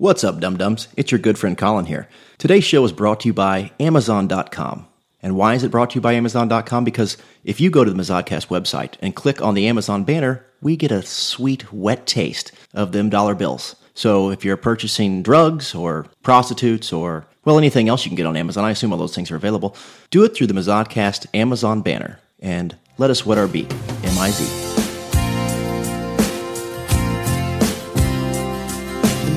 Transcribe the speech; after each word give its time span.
What's 0.00 0.24
up, 0.24 0.40
dum 0.40 0.56
dums? 0.56 0.88
It's 0.96 1.12
your 1.12 1.18
good 1.18 1.36
friend 1.36 1.58
Colin 1.58 1.84
here. 1.84 2.08
Today's 2.38 2.64
show 2.64 2.82
is 2.86 2.90
brought 2.90 3.20
to 3.20 3.28
you 3.28 3.34
by 3.34 3.70
Amazon.com. 3.78 4.86
And 5.22 5.36
why 5.36 5.52
is 5.52 5.62
it 5.62 5.70
brought 5.70 5.90
to 5.90 5.96
you 5.96 6.00
by 6.00 6.14
Amazon.com? 6.14 6.84
Because 6.84 7.18
if 7.44 7.60
you 7.60 7.68
go 7.68 7.84
to 7.84 7.90
the 7.90 8.02
Mazodcast 8.02 8.46
website 8.46 8.94
and 9.02 9.14
click 9.14 9.42
on 9.42 9.52
the 9.52 9.66
Amazon 9.66 10.04
banner, 10.04 10.42
we 10.62 10.74
get 10.74 10.90
a 10.90 11.02
sweet, 11.02 11.70
wet 11.70 12.06
taste 12.06 12.50
of 12.72 12.92
them 12.92 13.10
dollar 13.10 13.34
bills. 13.34 13.76
So 13.92 14.30
if 14.30 14.42
you're 14.42 14.56
purchasing 14.56 15.22
drugs 15.22 15.74
or 15.74 16.06
prostitutes 16.22 16.94
or, 16.94 17.26
well, 17.44 17.58
anything 17.58 17.90
else 17.90 18.06
you 18.06 18.08
can 18.08 18.16
get 18.16 18.24
on 18.24 18.38
Amazon, 18.38 18.64
I 18.64 18.70
assume 18.70 18.94
all 18.94 18.98
those 18.98 19.14
things 19.14 19.30
are 19.30 19.36
available, 19.36 19.76
do 20.08 20.24
it 20.24 20.34
through 20.34 20.46
the 20.46 20.54
Mazodcast 20.54 21.26
Amazon 21.34 21.82
banner 21.82 22.20
and 22.38 22.74
let 22.96 23.10
us 23.10 23.26
wet 23.26 23.36
our 23.36 23.46
beak. 23.46 23.70
M-I-Z. 24.02 24.46
And 24.46 24.69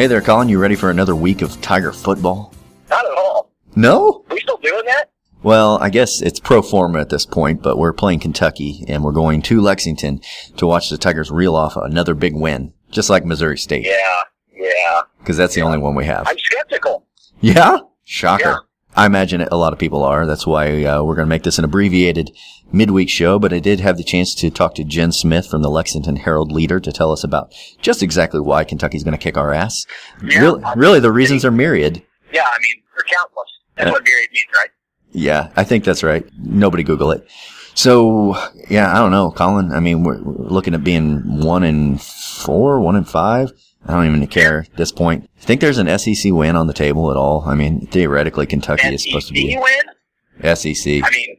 Hey 0.00 0.06
there, 0.06 0.22
Colin. 0.22 0.48
You 0.48 0.58
ready 0.58 0.76
for 0.76 0.88
another 0.88 1.14
week 1.14 1.42
of 1.42 1.60
Tiger 1.60 1.92
football? 1.92 2.54
Not 2.88 3.04
at 3.04 3.10
all. 3.18 3.52
No? 3.76 4.24
Are 4.30 4.34
we 4.34 4.40
still 4.40 4.56
doing 4.56 4.86
that? 4.86 5.10
Well, 5.42 5.76
I 5.78 5.90
guess 5.90 6.22
it's 6.22 6.40
pro 6.40 6.62
forma 6.62 7.00
at 7.02 7.10
this 7.10 7.26
point, 7.26 7.60
but 7.62 7.76
we're 7.76 7.92
playing 7.92 8.20
Kentucky 8.20 8.82
and 8.88 9.04
we're 9.04 9.12
going 9.12 9.42
to 9.42 9.60
Lexington 9.60 10.22
to 10.56 10.66
watch 10.66 10.88
the 10.88 10.96
Tigers 10.96 11.30
reel 11.30 11.54
off 11.54 11.76
another 11.76 12.14
big 12.14 12.34
win, 12.34 12.72
just 12.90 13.10
like 13.10 13.26
Missouri 13.26 13.58
State, 13.58 13.84
Yeah, 13.84 14.22
yeah. 14.56 15.02
because 15.18 15.36
that's 15.36 15.54
the 15.54 15.60
only 15.60 15.76
one 15.76 15.94
we 15.94 16.06
have. 16.06 16.26
I'm 16.26 16.38
skeptical. 16.38 17.04
Yeah? 17.42 17.80
Shocker. 18.04 18.42
Yeah. 18.48 18.56
I 19.00 19.06
imagine 19.06 19.40
a 19.40 19.56
lot 19.56 19.72
of 19.72 19.78
people 19.78 20.04
are. 20.04 20.26
That's 20.26 20.46
why 20.46 20.84
uh, 20.84 21.02
we're 21.02 21.14
going 21.14 21.24
to 21.24 21.30
make 21.30 21.42
this 21.42 21.58
an 21.58 21.64
abbreviated 21.64 22.36
midweek 22.70 23.08
show. 23.08 23.38
But 23.38 23.50
I 23.50 23.58
did 23.58 23.80
have 23.80 23.96
the 23.96 24.04
chance 24.04 24.34
to 24.34 24.50
talk 24.50 24.74
to 24.74 24.84
Jen 24.84 25.10
Smith 25.10 25.46
from 25.46 25.62
the 25.62 25.70
Lexington 25.70 26.16
Herald 26.16 26.52
Leader 26.52 26.78
to 26.80 26.92
tell 26.92 27.10
us 27.10 27.24
about 27.24 27.50
just 27.80 28.02
exactly 28.02 28.40
why 28.40 28.62
Kentucky's 28.64 29.02
going 29.02 29.16
to 29.16 29.22
kick 29.22 29.38
our 29.38 29.54
ass. 29.54 29.86
Yeah. 30.22 30.40
Really, 30.40 30.62
really, 30.76 31.00
the 31.00 31.12
reasons 31.12 31.46
are 31.46 31.50
myriad. 31.50 32.02
Yeah, 32.30 32.42
I 32.44 32.58
mean, 32.60 32.82
they're 32.94 33.04
countless. 33.04 33.48
That's 33.76 33.86
Yeah. 33.86 33.92
what 33.92 34.04
myriad 34.04 34.28
means, 34.34 34.46
right? 34.54 34.68
Yeah, 35.12 35.50
I 35.56 35.64
think 35.64 35.84
that's 35.84 36.02
right. 36.02 36.26
Nobody 36.38 36.82
Google 36.82 37.10
it. 37.12 37.26
So, 37.72 38.36
yeah, 38.68 38.92
I 38.94 38.98
don't 38.98 39.12
know, 39.12 39.30
Colin. 39.30 39.72
I 39.72 39.80
mean, 39.80 40.04
we're, 40.04 40.20
we're 40.22 40.48
looking 40.50 40.74
at 40.74 40.84
being 40.84 41.40
one 41.42 41.62
in 41.64 41.96
four, 41.96 42.80
one 42.80 42.96
in 42.96 43.04
five. 43.04 43.50
I 43.86 43.92
don't 43.94 44.06
even 44.06 44.26
care 44.26 44.60
at 44.60 44.76
this 44.76 44.92
point. 44.92 45.28
Think 45.38 45.60
there's 45.60 45.78
an 45.78 45.98
SEC 45.98 46.32
win 46.32 46.54
on 46.56 46.66
the 46.66 46.72
table 46.74 47.10
at 47.10 47.16
all? 47.16 47.44
I 47.46 47.54
mean, 47.54 47.86
theoretically, 47.86 48.46
Kentucky 48.46 48.88
is 48.88 49.02
supposed 49.02 49.28
to 49.28 49.32
be 49.32 49.52
SEC 49.52 49.62
win? 49.62 50.54
SEC. 50.56 50.86
I 51.04 51.10
mean, 51.10 51.36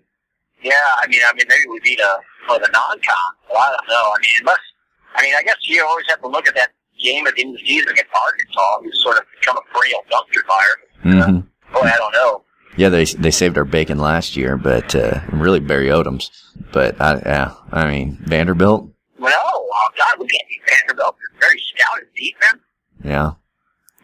yeah, 0.63 0.73
I 1.01 1.07
mean, 1.07 1.21
I 1.27 1.33
mean, 1.33 1.45
maybe 1.47 1.63
we 1.69 1.79
beat 1.81 1.99
a 1.99 2.17
for 2.47 2.57
the 2.59 2.69
non-con. 2.73 3.33
Well, 3.49 3.59
I 3.59 3.69
don't 3.69 3.87
know. 3.87 4.11
I 4.15 4.17
mean, 4.21 4.31
unless, 4.41 4.59
I 5.15 5.21
mean, 5.21 5.35
I 5.35 5.43
guess 5.43 5.55
you 5.63 5.85
always 5.85 6.05
have 6.09 6.21
to 6.21 6.27
look 6.27 6.47
at 6.47 6.55
that 6.55 6.71
game 7.03 7.25
at 7.27 7.35
the 7.35 7.41
end 7.43 7.55
of 7.55 7.61
the 7.61 7.67
season 7.67 7.89
against 7.89 8.09
Arkansas, 8.11 8.81
who's 8.81 9.01
sort 9.03 9.17
of 9.17 9.23
become 9.39 9.57
a 9.57 9.61
perennial 9.73 10.01
dumpster 10.11 10.45
fire. 10.47 10.75
hmm 11.03 11.39
Boy, 11.73 11.87
I 11.87 11.97
don't 11.97 12.13
know. 12.13 12.43
Yeah, 12.77 12.89
they 12.89 13.05
they 13.05 13.31
saved 13.31 13.57
our 13.57 13.65
bacon 13.65 13.97
last 13.97 14.35
year, 14.37 14.57
but 14.57 14.95
uh, 14.95 15.21
really 15.31 15.59
Barry 15.59 15.87
Odom's. 15.87 16.29
But 16.71 16.99
I, 17.01 17.21
yeah, 17.25 17.53
I 17.71 17.89
mean 17.89 18.17
Vanderbilt. 18.25 18.89
Well, 19.19 19.33
oh, 19.35 19.89
God, 19.97 20.19
we 20.19 20.27
can't 20.27 20.43
beat 20.49 20.61
Vanderbilt. 20.67 21.15
Very 21.41 21.59
stout 21.59 21.99
at 22.01 22.13
defense. 22.15 22.61
Yeah, 23.03 23.31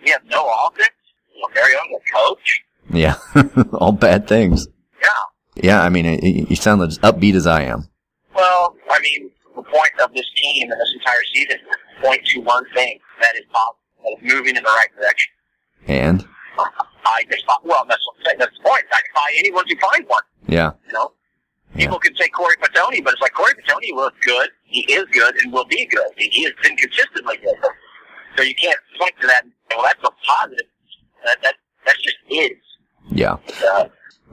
We 0.03 0.11
have 0.11 0.25
no 0.25 0.49
offense. 0.67 0.89
Very 1.53 1.71
young 1.73 1.99
coach. 2.13 2.61
yeah, 2.91 3.15
all 3.73 3.91
bad 3.91 4.27
things. 4.27 4.67
Yeah. 5.01 5.63
Yeah, 5.63 5.81
I 5.83 5.89
mean, 5.89 6.05
you 6.49 6.55
sound 6.55 6.81
as 6.81 6.97
upbeat 6.99 7.35
as 7.35 7.45
I 7.47 7.61
am. 7.63 7.87
Well, 8.35 8.75
I 8.91 8.99
mean, 8.99 9.29
the 9.55 9.61
point 9.63 9.91
of 10.03 10.13
this 10.13 10.25
team 10.35 10.71
and 10.71 10.79
this 10.81 10.93
entire 10.97 11.23
season 11.33 11.51
is 11.57 11.61
to 12.01 12.07
point 12.07 12.25
to 12.25 12.39
one 12.41 12.63
thing 12.75 12.99
that 13.21 13.35
is 13.35 13.43
positive, 13.51 13.79
that 14.03 14.25
is 14.27 14.33
moving 14.33 14.55
in 14.55 14.63
the 14.63 14.69
right 14.69 14.87
direction. 14.99 15.31
And 15.87 16.25
I 17.05 17.23
defy, 17.29 17.53
well, 17.63 17.85
that's 17.87 18.01
what 18.05 18.15
I'm 18.19 18.25
saying. 18.25 18.37
That's 18.39 18.57
the 18.57 18.63
point. 18.69 18.83
I 18.91 18.99
defy 19.07 19.37
anyone 19.39 19.65
to 19.67 19.75
find 19.79 20.05
one. 20.07 20.23
yeah, 20.47 20.71
You 20.87 20.93
know, 20.93 21.11
Yeah. 21.77 21.85
people 21.85 21.99
can 21.99 22.15
say 22.15 22.27
Corey 22.29 22.55
Fatony, 22.61 23.03
but 23.03 23.13
it's 23.13 23.21
like 23.21 23.33
Corey 23.33 23.53
Fatony 23.53 23.93
was 23.93 24.11
good. 24.21 24.49
He 24.63 24.81
is 24.91 25.05
good 25.11 25.35
and 25.43 25.53
will 25.53 25.65
be 25.65 25.85
good. 25.85 26.07
He, 26.17 26.43
has 26.43 26.53
been 26.63 26.75
consistently 26.75 27.37
good. 27.37 27.55
So 28.35 28.43
you 28.43 28.55
can't 28.55 28.77
point 28.99 29.13
to 29.21 29.27
that. 29.27 29.43
and 29.43 29.51
say, 29.69 29.75
Well, 29.77 29.85
that's 29.85 30.03
a 30.03 30.11
positive. 30.25 30.65
That 31.25 31.37
that 31.43 31.55
that's 31.85 32.01
just 32.01 32.17
is. 32.29 32.57
yeah. 33.11 33.37
Uh, 33.65 33.85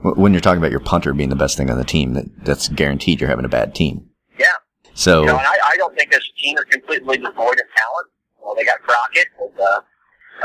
When 0.03 0.33
you're 0.33 0.41
talking 0.41 0.59
about 0.59 0.71
your 0.71 0.79
punter 0.81 1.13
being 1.13 1.29
the 1.29 1.35
best 1.35 1.57
thing 1.57 1.69
on 1.69 1.77
the 1.77 1.83
team, 1.85 2.13
that 2.13 2.25
that's 2.45 2.67
guaranteed 2.69 3.21
you're 3.21 3.29
having 3.29 3.45
a 3.45 3.49
bad 3.49 3.73
team. 3.75 4.09
yeah. 4.37 4.47
So 4.93 5.21
You 5.21 5.27
know, 5.27 5.37
and 5.37 5.47
I, 5.47 5.57
I 5.73 5.77
don't 5.77 5.95
think 5.95 6.11
this 6.11 6.27
team 6.37 6.57
is 6.57 6.63
completely 6.65 7.17
devoid 7.17 7.59
of 7.59 7.67
talent. 7.77 8.07
Well, 8.41 8.55
they 8.55 8.63
got 8.63 8.81
Crockett, 8.83 9.27
and, 9.41 9.59
uh, 9.59 9.81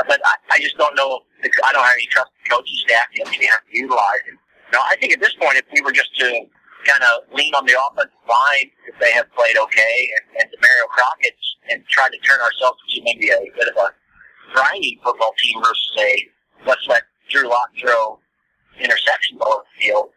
but 0.07 0.19
I, 0.25 0.55
I 0.55 0.59
just 0.59 0.75
don't 0.77 0.95
know. 0.95 1.19
If, 1.43 1.51
I 1.63 1.71
don't 1.71 1.83
have 1.83 1.93
any 1.93 2.07
trust 2.07 2.31
in 2.45 2.51
coaching 2.51 2.75
staff 2.77 3.03
to 3.15 3.21
understand 3.23 3.51
how 3.51 3.57
to 3.59 3.77
utilize 3.77 4.23
it. 4.27 4.33
No, 4.73 4.79
I 4.81 4.95
think 4.99 5.13
at 5.13 5.19
this 5.19 5.33
point, 5.35 5.55
if 5.57 5.65
we 5.73 5.81
were 5.81 5.91
just 5.91 6.15
to 6.19 6.45
kind 6.85 7.03
of 7.03 7.27
lean 7.33 7.53
on 7.53 7.65
the 7.65 7.75
offensive 7.77 8.11
line, 8.27 8.69
if 8.87 8.95
they 8.99 9.11
have 9.11 9.31
played 9.33 9.57
okay, 9.57 10.09
and, 10.17 10.43
and 10.43 10.49
Damarea 10.51 10.87
Crockett, 10.89 11.35
and 11.69 11.83
try 11.87 12.09
to 12.09 12.17
turn 12.19 12.39
ourselves 12.41 12.77
into 12.89 13.03
maybe 13.03 13.29
a 13.29 13.39
bit 13.57 13.67
of 13.67 13.75
a 13.77 13.89
grinding 14.53 14.99
football 15.03 15.33
team 15.41 15.61
versus 15.61 15.93
a 15.99 16.27
let's 16.65 16.85
let 16.87 17.03
Drew 17.29 17.49
Lock 17.49 17.69
throw 17.79 18.19
interceptions 18.79 19.39
all 19.41 19.53
over 19.53 19.63
the 19.63 19.85
field, 19.85 20.09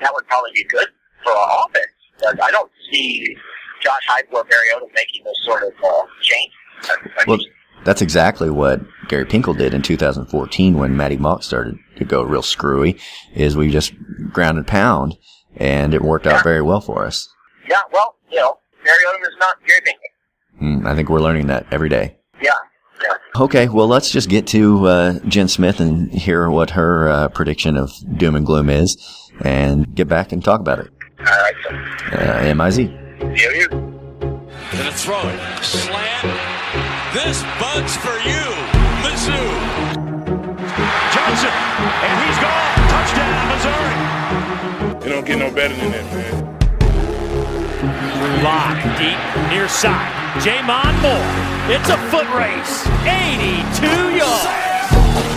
that 0.00 0.12
would 0.12 0.26
probably 0.26 0.50
be 0.54 0.64
good 0.64 0.88
for 1.22 1.32
our 1.32 1.66
offense. 1.66 1.92
But 2.20 2.42
I 2.42 2.50
don't 2.50 2.70
see 2.90 3.36
Josh 3.80 4.06
Heupel 4.08 4.34
or 4.34 4.44
Mariota 4.44 4.86
making 4.94 5.24
those 5.24 5.40
sort 5.44 5.62
of 5.62 5.72
uh, 5.82 6.06
change. 6.20 6.52
I, 6.82 6.96
I 7.18 7.24
Well, 7.26 7.38
that's 7.84 8.02
exactly 8.02 8.50
what 8.50 8.80
Gary 9.08 9.24
Pinkel 9.24 9.56
did 9.56 9.72
in 9.72 9.82
2014 9.82 10.74
when 10.74 10.96
Maty 10.96 11.16
Mauk 11.16 11.42
started 11.42 11.78
to 11.96 12.04
go 12.04 12.22
real 12.22 12.42
screwy. 12.42 12.98
Is 13.34 13.56
we 13.56 13.70
just 13.70 13.92
ground 14.32 14.58
and 14.58 14.66
pound, 14.66 15.16
and 15.60 15.94
it 15.94 16.02
worked 16.02 16.26
out 16.26 16.42
very 16.42 16.62
well 16.62 16.80
for 16.80 17.04
us. 17.06 17.28
yeah, 17.68 17.82
well, 17.92 18.16
you 18.30 18.38
know, 18.38 18.58
Mariota 18.84 19.18
is 19.30 19.36
not 19.38 19.56
Gary 19.66 19.80
Pinkel. 19.82 20.62
Mm, 20.62 20.86
I 20.86 20.94
think 20.96 21.08
we're 21.08 21.20
learning 21.20 21.46
that 21.46 21.66
every 21.70 21.88
day. 21.88 22.16
Yeah, 22.42 22.50
yeah. 23.02 23.40
Okay, 23.42 23.68
well, 23.68 23.86
let's 23.86 24.10
just 24.10 24.28
get 24.28 24.46
to 24.48 24.86
uh, 24.86 25.18
Jen 25.28 25.48
Smith 25.48 25.78
and 25.80 26.10
hear 26.10 26.50
what 26.50 26.70
her 26.70 27.08
uh, 27.08 27.28
prediction 27.28 27.76
of 27.76 27.92
doom 28.18 28.34
and 28.34 28.44
gloom 28.44 28.68
is, 28.70 28.96
and 29.42 29.94
get 29.94 30.08
back 30.08 30.32
and 30.32 30.42
talk 30.44 30.60
about 30.60 30.80
it. 30.80 30.90
All 31.20 31.24
right, 31.26 31.54
so 31.62 32.16
Uh, 32.16 32.54
MIZ. 32.54 32.76
see 32.76 32.90
you. 33.60 33.68
Gonna 33.68 34.92
throw 34.92 35.20
it. 35.28 35.64
Slant. 35.64 36.50
This 37.12 37.42
bug's 37.60 37.96
for 37.96 38.16
you, 38.24 38.42
Mizzou. 39.02 39.44
Johnson, 41.12 41.50
and 41.50 42.14
he's 42.24 42.38
gone. 42.38 42.88
Touchdown, 42.88 43.48
Missouri. 43.50 44.39
It 45.10 45.14
don't 45.14 45.26
get 45.26 45.38
no 45.40 45.50
better 45.50 45.74
than 45.74 45.90
that, 45.90 46.06
man. 46.14 46.30
Lock 48.46 48.78
deep 48.94 49.18
near 49.50 49.66
side. 49.66 50.06
J'Mon 50.38 50.94
Moore. 51.02 51.26
It's 51.66 51.90
a 51.90 51.98
foot 52.14 52.30
race. 52.30 52.86
82 53.02 53.90
yards. 54.14 54.46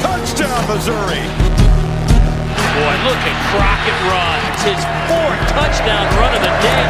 Touchdown, 0.05 0.61
Missouri. 0.69 1.25
Boy, 2.77 2.93
look 3.01 3.17
at 3.25 3.33
Crockett 3.49 3.97
run. 4.13 4.37
It's 4.53 4.61
his 4.61 4.77
fourth 5.09 5.41
touchdown 5.49 6.05
run 6.21 6.37
of 6.37 6.45
the 6.45 6.53
day. 6.61 6.85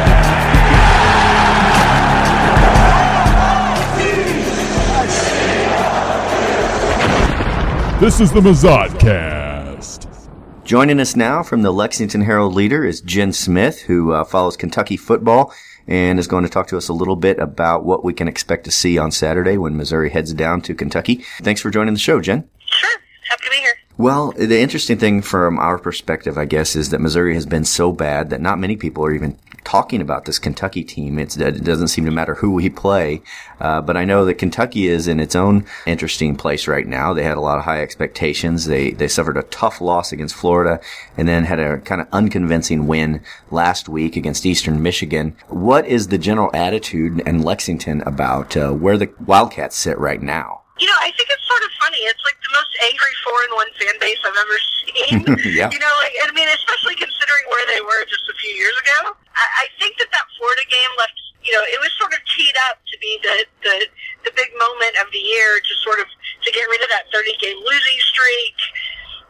This 7.98 8.20
is 8.20 8.30
the 8.30 8.40
Mazodcast. 8.40 9.43
Joining 10.64 10.98
us 10.98 11.14
now 11.14 11.42
from 11.42 11.60
the 11.60 11.70
Lexington 11.70 12.22
Herald 12.22 12.54
Leader 12.54 12.86
is 12.86 13.02
Jen 13.02 13.34
Smith, 13.34 13.82
who 13.82 14.12
uh, 14.12 14.24
follows 14.24 14.56
Kentucky 14.56 14.96
football 14.96 15.52
and 15.86 16.18
is 16.18 16.26
going 16.26 16.42
to 16.42 16.48
talk 16.48 16.68
to 16.68 16.78
us 16.78 16.88
a 16.88 16.94
little 16.94 17.16
bit 17.16 17.38
about 17.38 17.84
what 17.84 18.02
we 18.02 18.14
can 18.14 18.28
expect 18.28 18.64
to 18.64 18.70
see 18.70 18.96
on 18.96 19.10
Saturday 19.10 19.58
when 19.58 19.76
Missouri 19.76 20.08
heads 20.08 20.32
down 20.32 20.62
to 20.62 20.74
Kentucky. 20.74 21.22
Thanks 21.42 21.60
for 21.60 21.68
joining 21.68 21.92
the 21.92 22.00
show, 22.00 22.18
Jen. 22.18 22.48
Sure. 22.64 23.00
Happy 23.28 23.44
to 23.44 23.50
be 23.50 23.56
here. 23.58 23.74
Well, 23.98 24.32
the 24.32 24.58
interesting 24.58 24.98
thing 24.98 25.20
from 25.20 25.58
our 25.58 25.78
perspective, 25.78 26.38
I 26.38 26.46
guess, 26.46 26.74
is 26.76 26.88
that 26.90 27.00
Missouri 27.02 27.34
has 27.34 27.44
been 27.44 27.66
so 27.66 27.92
bad 27.92 28.30
that 28.30 28.40
not 28.40 28.58
many 28.58 28.76
people 28.76 29.04
are 29.04 29.12
even 29.12 29.38
talking 29.64 30.00
about 30.00 30.24
this 30.24 30.38
Kentucky 30.38 30.84
team. 30.84 31.18
It's, 31.18 31.36
it 31.36 31.64
doesn't 31.64 31.88
seem 31.88 32.04
to 32.04 32.10
matter 32.10 32.36
who 32.36 32.50
we 32.52 32.68
play. 32.70 33.22
Uh, 33.60 33.80
but 33.80 33.96
I 33.96 34.04
know 34.04 34.24
that 34.24 34.34
Kentucky 34.34 34.86
is 34.86 35.08
in 35.08 35.20
its 35.20 35.34
own 35.34 35.66
interesting 35.86 36.36
place 36.36 36.68
right 36.68 36.86
now. 36.86 37.12
They 37.12 37.24
had 37.24 37.36
a 37.36 37.40
lot 37.40 37.58
of 37.58 37.64
high 37.64 37.80
expectations. 37.80 38.66
They, 38.66 38.90
they 38.92 39.08
suffered 39.08 39.36
a 39.36 39.42
tough 39.44 39.80
loss 39.80 40.12
against 40.12 40.34
Florida 40.34 40.80
and 41.16 41.26
then 41.26 41.44
had 41.44 41.58
a 41.58 41.78
kind 41.78 42.00
of 42.00 42.08
unconvincing 42.12 42.86
win 42.86 43.22
last 43.50 43.88
week 43.88 44.16
against 44.16 44.46
Eastern 44.46 44.82
Michigan. 44.82 45.36
What 45.48 45.86
is 45.86 46.08
the 46.08 46.18
general 46.18 46.50
attitude 46.54 47.20
in 47.26 47.42
Lexington 47.42 48.02
about 48.02 48.56
uh, 48.56 48.72
where 48.72 48.98
the 48.98 49.12
Wildcats 49.26 49.76
sit 49.76 49.98
right 49.98 50.20
now? 50.20 50.60
You 50.78 50.86
know, 50.88 50.98
I 51.00 51.10
think 51.16 51.28
it's 51.30 51.46
sort 51.46 51.62
of 51.62 51.70
funny. 51.80 51.98
It's 51.98 52.22
like 52.26 52.34
the 52.42 52.52
most 52.52 52.72
angry 52.82 53.14
four 53.22 53.38
and 53.46 53.52
one 53.54 53.70
fan 53.78 53.94
base 54.00 54.18
I've 54.26 54.34
ever 54.36 54.58
seen. 54.74 55.54
Yeah. 55.54 55.70
You 55.70 55.78
know, 55.78 55.94
like 56.02 56.14
I 56.26 56.32
mean, 56.32 56.48
especially 56.48 56.96
considering 56.96 57.44
where 57.48 57.66
they 57.74 57.80
were 57.80 58.04
just 58.06 58.26
a 58.28 58.34
few 58.34 58.50
years 58.50 58.74
ago. 58.82 59.16
I, 59.34 59.66
think 59.82 59.98
that 59.98 60.10
that 60.10 60.26
Florida 60.38 60.62
game 60.70 60.92
left. 60.98 61.18
You 61.44 61.52
know, 61.52 61.64
it 61.68 61.76
was 61.76 61.92
sort 62.00 62.14
of 62.16 62.24
teed 62.24 62.56
up 62.72 62.80
to 62.88 62.96
be 63.04 63.20
the 63.20 63.36
the 63.60 63.76
the 64.24 64.32
big 64.32 64.48
moment 64.56 64.96
of 65.02 65.12
the 65.12 65.20
year, 65.20 65.60
to 65.60 65.72
sort 65.84 66.00
of 66.00 66.08
to 66.08 66.48
get 66.52 66.64
rid 66.70 66.80
of 66.80 66.88
that 66.88 67.10
thirty 67.12 67.36
game 67.36 67.58
losing 67.60 67.98
streak. 68.00 68.56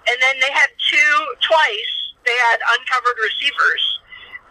And 0.06 0.16
then 0.20 0.36
they 0.38 0.52
had 0.52 0.70
two 0.78 1.14
twice. 1.42 1.94
They 2.22 2.36
had 2.52 2.60
uncovered 2.78 3.18
receivers 3.18 3.84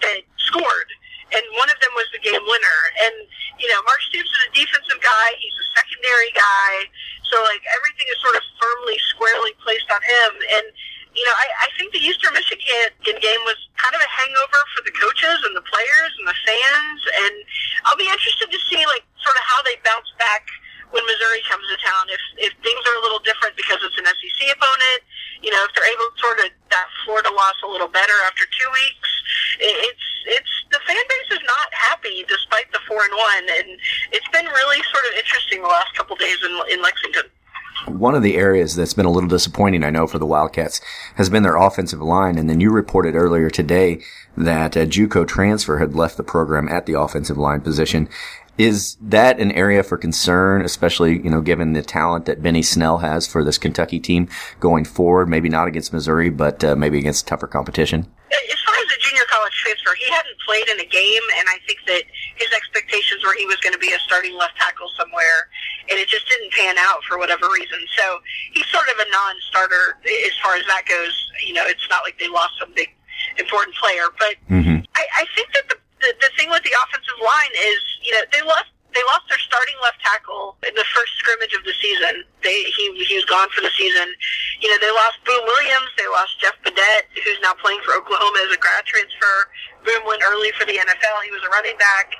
that 0.01 0.21
scored, 0.49 0.89
and 1.31 1.43
one 1.55 1.69
of 1.69 1.77
them 1.79 1.93
was 1.95 2.09
the 2.11 2.19
game 2.19 2.41
winner. 2.43 2.79
And 3.07 3.15
you 3.61 3.69
know, 3.71 3.79
Mark 3.87 4.01
Stoops 4.11 4.27
is 4.27 4.43
a 4.49 4.51
defensive 4.51 4.99
guy. 4.99 5.27
He's 5.39 5.55
a 5.55 5.67
secondary 5.77 6.31
guy. 6.35 6.91
So 7.31 7.39
like 7.47 7.63
everything 7.79 8.11
is 8.11 8.19
sort 8.19 8.35
of 8.35 8.43
firmly, 8.59 8.97
squarely 9.15 9.55
placed 9.63 9.87
on 9.87 10.03
him. 10.03 10.31
And 10.59 10.65
you 11.13 11.23
know, 11.25 11.35
I, 11.37 11.47
I 11.65 11.67
think 11.77 11.93
the 11.93 12.01
Eastern 12.01 12.33
Michigan 12.33 12.89
game 13.05 13.41
was 13.45 13.57
kind 13.77 13.93
of 13.93 14.01
a 14.01 14.09
hangover 14.09 14.59
for 14.73 14.81
the 14.81 14.93
coaches 14.97 15.37
and 15.45 15.53
the 15.53 15.65
players 15.65 16.11
and 16.17 16.25
the 16.25 16.37
fans. 16.41 17.01
And 17.25 17.35
I'll 17.85 17.99
be 17.99 18.09
interested 18.09 18.49
to 18.49 18.59
see 18.69 18.81
like 18.89 19.05
sort 19.21 19.37
of 19.37 19.43
how 19.45 19.61
they 19.61 19.77
bounce 19.85 20.09
back 20.17 20.49
when 20.93 21.01
Missouri 21.09 21.41
comes 21.49 21.65
to 21.69 21.77
town. 21.81 22.09
If 22.09 22.21
if 22.37 22.51
things 22.61 22.81
are 22.85 22.97
a 22.97 23.03
little 23.05 23.21
different 23.21 23.57
because 23.57 23.81
it's 23.81 23.97
an 23.97 24.09
SEC 24.09 24.39
opponent, 24.53 25.01
you 25.41 25.49
know, 25.53 25.61
if 25.65 25.73
they're 25.73 25.89
able 25.89 26.09
to 26.09 26.17
sort 26.21 26.37
of 26.41 26.49
that 26.69 26.87
Florida 27.05 27.29
loss 27.33 27.57
a 27.65 27.69
little 27.69 27.89
better 27.89 28.17
after 28.25 28.45
two 28.49 28.69
weeks, 28.73 29.09
it, 29.61 29.73
it's 29.93 30.07
it's 30.37 30.53
the 30.73 30.81
fan 30.85 31.03
base 31.09 31.37
is 31.37 31.43
not 31.45 31.67
happy 31.73 32.25
despite 32.29 32.69
the 32.73 32.81
four 32.89 33.05
and 33.05 33.13
one, 33.13 33.45
and 33.61 33.77
it's 34.13 34.29
been 34.29 34.45
really 34.45 34.81
sort 34.89 35.05
of 35.09 35.13
interesting 35.17 35.61
the 35.61 35.69
last 35.69 35.93
couple 35.97 36.17
days 36.17 36.41
in 36.45 36.53
in 36.73 36.81
Lexington. 36.81 37.29
One 37.87 38.15
of 38.15 38.23
the 38.23 38.35
areas 38.35 38.75
that's 38.75 38.93
been 38.93 39.05
a 39.05 39.11
little 39.11 39.29
disappointing, 39.29 39.83
I 39.83 39.89
know, 39.89 40.07
for 40.07 40.17
the 40.17 40.25
Wildcats 40.25 40.79
has 41.15 41.29
been 41.29 41.43
their 41.43 41.57
offensive 41.57 42.01
line. 42.01 42.37
And 42.37 42.49
then 42.49 42.59
you 42.59 42.71
reported 42.71 43.15
earlier 43.15 43.49
today 43.49 44.01
that 44.37 44.75
a 44.75 44.85
JUCO 44.85 45.27
transfer 45.27 45.79
had 45.79 45.93
left 45.93 46.17
the 46.17 46.23
program 46.23 46.69
at 46.69 46.85
the 46.85 46.99
offensive 46.99 47.37
line 47.37 47.61
position. 47.61 48.07
Is 48.57 48.97
that 49.01 49.39
an 49.39 49.51
area 49.51 49.81
for 49.81 49.97
concern, 49.97 50.61
especially, 50.61 51.21
you 51.23 51.29
know, 51.29 51.41
given 51.41 51.73
the 51.73 51.81
talent 51.81 52.25
that 52.25 52.41
Benny 52.41 52.61
Snell 52.61 52.99
has 52.99 53.25
for 53.25 53.43
this 53.43 53.57
Kentucky 53.57 53.99
team 53.99 54.29
going 54.59 54.85
forward? 54.85 55.27
Maybe 55.27 55.49
not 55.49 55.67
against 55.67 55.91
Missouri, 55.91 56.29
but 56.29 56.63
uh, 56.63 56.75
maybe 56.75 56.99
against 56.99 57.27
tougher 57.27 57.47
competition? 57.47 58.05
As 58.31 58.59
far 58.61 58.75
as 58.75 58.85
a 58.95 58.99
junior 59.01 59.25
college 59.27 59.53
transfer, 59.57 59.95
he 59.97 60.09
hadn't 60.11 60.37
played 60.45 60.69
in 60.69 60.79
a 60.79 60.85
game, 60.85 61.23
and 61.37 61.47
I 61.49 61.57
think 61.65 61.79
that 61.87 62.03
his 62.35 62.47
expectations 62.55 63.25
were 63.25 63.33
he 63.33 63.45
was 63.47 63.57
going 63.57 63.73
to 63.73 63.79
be 63.79 63.91
a 63.91 63.99
starting 64.05 64.35
left 64.37 64.55
tackle 64.57 64.89
somewhere, 64.97 65.49
and 65.89 65.99
it 65.99 66.07
just 66.07 66.27
didn't 66.29 66.51
pan 66.53 66.75
out 66.79 67.03
for 67.03 67.17
whatever 67.17 67.47
reason. 67.51 67.79
So 67.97 68.19
he's 68.53 68.67
sort 68.67 68.87
of 68.87 68.95
a 68.99 69.07
non-starter 69.11 69.99
as 70.03 70.35
far 70.41 70.55
as 70.55 70.65
that 70.67 70.83
goes. 70.87 71.13
You 71.45 71.53
know, 71.53 71.65
it's 71.65 71.87
not 71.89 72.03
like 72.03 72.17
they 72.19 72.27
lost 72.29 72.53
some 72.59 72.71
big 72.73 72.89
important 73.37 73.75
player, 73.75 74.07
but 74.19 74.35
Mm-hmm. 74.53 74.85
I, 74.93 75.03
I 75.17 75.25
think 75.33 75.49
that 75.57 75.65
the, 75.65 75.77
the 76.05 76.09
the 76.21 76.31
thing 76.37 76.49
with 76.53 76.61
the 76.61 76.73
offensive 76.85 77.17
line 77.17 77.53
is, 77.57 77.81
you 78.05 78.13
know, 78.13 78.21
they 78.29 78.45
lost 78.45 78.69
they 78.93 79.01
lost 79.09 79.25
their 79.25 79.41
starting 79.41 79.73
left 79.81 79.97
tackle 80.05 80.53
in 80.61 80.69
the 80.77 80.85
first 80.93 81.17
scrimmage 81.17 81.57
of 81.57 81.65
the 81.65 81.73
season. 81.81 82.21
They 82.45 82.69
he 82.69 82.93
he 83.01 83.17
was 83.17 83.25
gone 83.25 83.49
for 83.49 83.65
the 83.65 83.73
season. 83.73 84.13
You 84.61 84.69
know, 84.69 84.77
they 84.77 84.93
lost 84.93 85.17
Boom 85.25 85.41
Williams, 85.41 85.89
they 85.97 86.05
lost 86.13 86.37
Jeff 86.37 86.53
Badet, 86.61 87.09
who's 87.17 87.41
now 87.41 87.57
playing 87.57 87.81
for 87.81 87.97
Oklahoma 87.97 88.45
as 88.45 88.53
a 88.53 88.59
grad 88.61 88.85
transfer. 88.85 89.35
Boom 89.81 90.05
went 90.05 90.21
early 90.21 90.53
for 90.53 90.69
the 90.69 90.77
NFL. 90.77 91.17
He 91.25 91.33
was 91.33 91.41
a 91.41 91.49
running 91.49 91.75
back. 91.81 92.13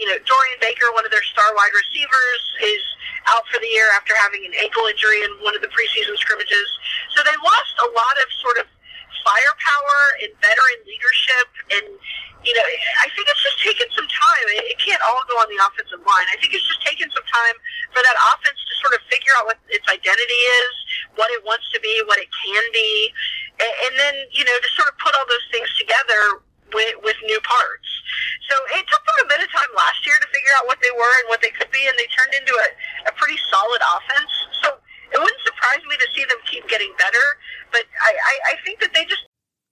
You 0.00 0.08
know, 0.08 0.18
Dorian 0.24 0.58
Baker, 0.64 0.88
one 0.96 1.04
of 1.04 1.12
their 1.12 1.24
star 1.28 1.44
wide 1.52 1.74
receivers, 1.76 2.42
is 2.64 2.82
out 3.28 3.44
for 3.52 3.60
the 3.60 3.68
year 3.68 3.92
after 3.92 4.16
having 4.16 4.40
an 4.48 4.56
ankle 4.56 4.88
injury 4.88 5.20
in 5.20 5.30
one 5.44 5.52
of 5.52 5.60
the 5.60 5.68
preseason 5.68 6.16
scrimmages. 6.16 6.68
So 7.12 7.20
they 7.20 7.36
lost 7.44 7.74
a 7.84 7.88
lot 7.92 8.16
of 8.24 8.28
sort 8.40 8.58
of 8.64 8.66
firepower 9.20 10.00
and 10.24 10.32
veteran 10.40 10.80
leadership 10.88 11.48
and 11.76 11.86
you 12.40 12.56
know, 12.56 12.64
I 13.04 13.08
think 13.12 13.28
it's 13.28 13.44
just 13.44 13.60
taken 13.60 13.84
some 13.92 14.08
time. 14.08 14.44
It, 14.64 14.80
can't 14.80 15.00
all 15.04 15.20
go 15.28 15.36
on 15.44 15.48
the 15.52 15.60
offensive 15.60 16.00
line. 16.00 16.24
I 16.32 16.40
think 16.40 16.56
it's 16.56 16.64
just 16.64 16.80
taken 16.80 17.04
some 17.12 17.26
time 17.28 17.56
for 17.92 18.00
that 18.00 18.16
offense 18.32 18.56
to 18.56 18.74
sort 18.80 18.96
of 18.96 19.04
figure 19.12 19.28
out 19.36 19.44
what 19.44 19.60
its 19.68 19.84
identity 19.92 20.40
is, 20.64 20.74
what 21.20 21.28
it 21.36 21.44
wants 21.44 21.68
to 21.76 21.78
be, 21.84 22.00
what 22.08 22.16
it 22.16 22.32
can 22.32 22.64
be, 22.72 23.12
and, 23.60 23.72
and 23.84 23.92
then 24.00 24.14
you 24.32 24.48
know 24.48 24.56
to 24.56 24.70
sort 24.72 24.88
of 24.88 24.96
put 24.96 25.12
all 25.20 25.28
those 25.28 25.46
things 25.52 25.68
together 25.76 26.40
with, 26.72 26.96
with 27.04 27.18
new 27.28 27.40
parts. 27.44 27.88
So 28.48 28.56
it 28.80 28.88
took 28.88 29.02
them 29.04 29.18
a 29.22 29.28
bit 29.28 29.44
of 29.44 29.48
time 29.52 29.70
last 29.76 30.00
year 30.08 30.16
to 30.16 30.28
figure 30.50 30.58
out 30.58 30.66
what 30.66 30.78
they 30.82 30.90
were 30.90 31.14
and 31.22 31.28
what 31.28 31.40
they 31.42 31.50
could 31.50 31.70
be, 31.70 31.86
and 31.86 31.96
they 31.98 32.06
turned 32.10 32.34
into 32.34 32.52
a, 32.52 33.08
a 33.08 33.12
pretty 33.12 33.38
solid 33.50 33.80
offense. 33.96 34.30
So 34.62 34.68
it 35.12 35.18
wouldn't 35.18 35.40
surprise 35.44 35.82
me 35.88 35.96
to 35.96 36.06
see 36.14 36.24
them 36.24 36.38
keep 36.50 36.68
getting 36.68 36.92
better, 36.98 37.24
but 37.72 37.82
I, 38.02 38.10
I, 38.10 38.52
I 38.52 38.64
think 38.64 38.80
that 38.80 38.92
they 38.94 39.04
just 39.04 39.22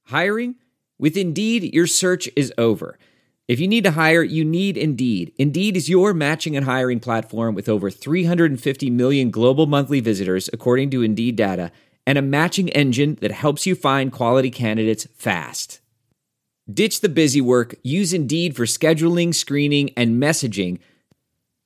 Hiring? 0.07 0.57
With 0.99 1.17
Indeed, 1.17 1.75
your 1.75 1.87
search 1.87 2.29
is 2.35 2.53
over. 2.57 2.99
If 3.47 3.61
you 3.61 3.69
need 3.69 3.85
to 3.85 3.93
hire, 3.93 4.23
you 4.23 4.45
need 4.45 4.77
Indeed. 4.77 5.33
Indeed 5.39 5.77
is 5.77 5.89
your 5.89 6.15
matching 6.15 6.57
and 6.57 6.65
hiring 6.65 7.01
platform 7.01 7.55
with 7.55 7.69
over 7.69 7.91
350 7.91 8.91
million 8.91 9.31
global 9.31 9.67
monthly 9.67 10.01
visitors, 10.01 10.49
according 10.53 10.91
to 10.91 11.03
Indeed 11.03 11.37
data, 11.37 11.71
and 12.07 12.19
a 12.19 12.23
matching 12.23 12.69
engine 12.71 13.17
that 13.21 13.31
helps 13.31 13.67
you 13.67 13.75
find 13.75 14.13
quality 14.13 14.51
candidates 14.51 15.07
fast. 15.15 15.81
Ditch 16.73 17.01
the 17.01 17.09
busy 17.09 17.41
work, 17.41 17.75
use 17.83 18.13
Indeed 18.13 18.55
for 18.55 18.65
scheduling, 18.65 19.35
screening, 19.35 19.91
and 19.97 20.23
messaging 20.23 20.79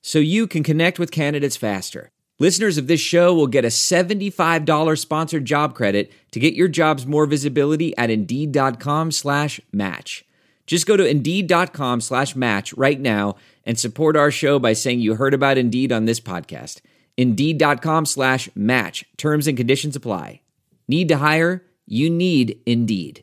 so 0.01 0.19
you 0.19 0.47
can 0.47 0.63
connect 0.63 0.99
with 0.99 1.11
candidates 1.11 1.57
faster. 1.57 2.09
Listeners 2.39 2.77
of 2.77 2.87
this 2.87 2.99
show 2.99 3.33
will 3.33 3.47
get 3.47 3.63
a 3.63 3.69
$75 3.69 4.99
sponsored 4.99 5.45
job 5.45 5.75
credit 5.75 6.11
to 6.31 6.39
get 6.39 6.55
your 6.55 6.67
jobs 6.67 7.05
more 7.05 7.25
visibility 7.25 7.95
at 7.97 8.09
Indeed.com 8.09 9.11
slash 9.11 9.61
match. 9.71 10.25
Just 10.65 10.87
go 10.87 10.97
to 10.97 11.05
Indeed.com 11.05 12.01
slash 12.01 12.35
match 12.35 12.73
right 12.73 12.99
now 12.99 13.35
and 13.65 13.77
support 13.77 14.15
our 14.17 14.31
show 14.31 14.57
by 14.57 14.73
saying 14.73 14.99
you 14.99 15.15
heard 15.15 15.33
about 15.33 15.57
Indeed 15.57 15.91
on 15.91 16.05
this 16.05 16.19
podcast. 16.19 16.81
Indeed.com 17.17 18.05
slash 18.05 18.49
match. 18.55 19.05
Terms 19.17 19.47
and 19.47 19.57
conditions 19.57 19.95
apply. 19.95 20.41
Need 20.87 21.09
to 21.09 21.17
hire? 21.17 21.63
You 21.85 22.09
need 22.09 22.59
Indeed. 22.65 23.22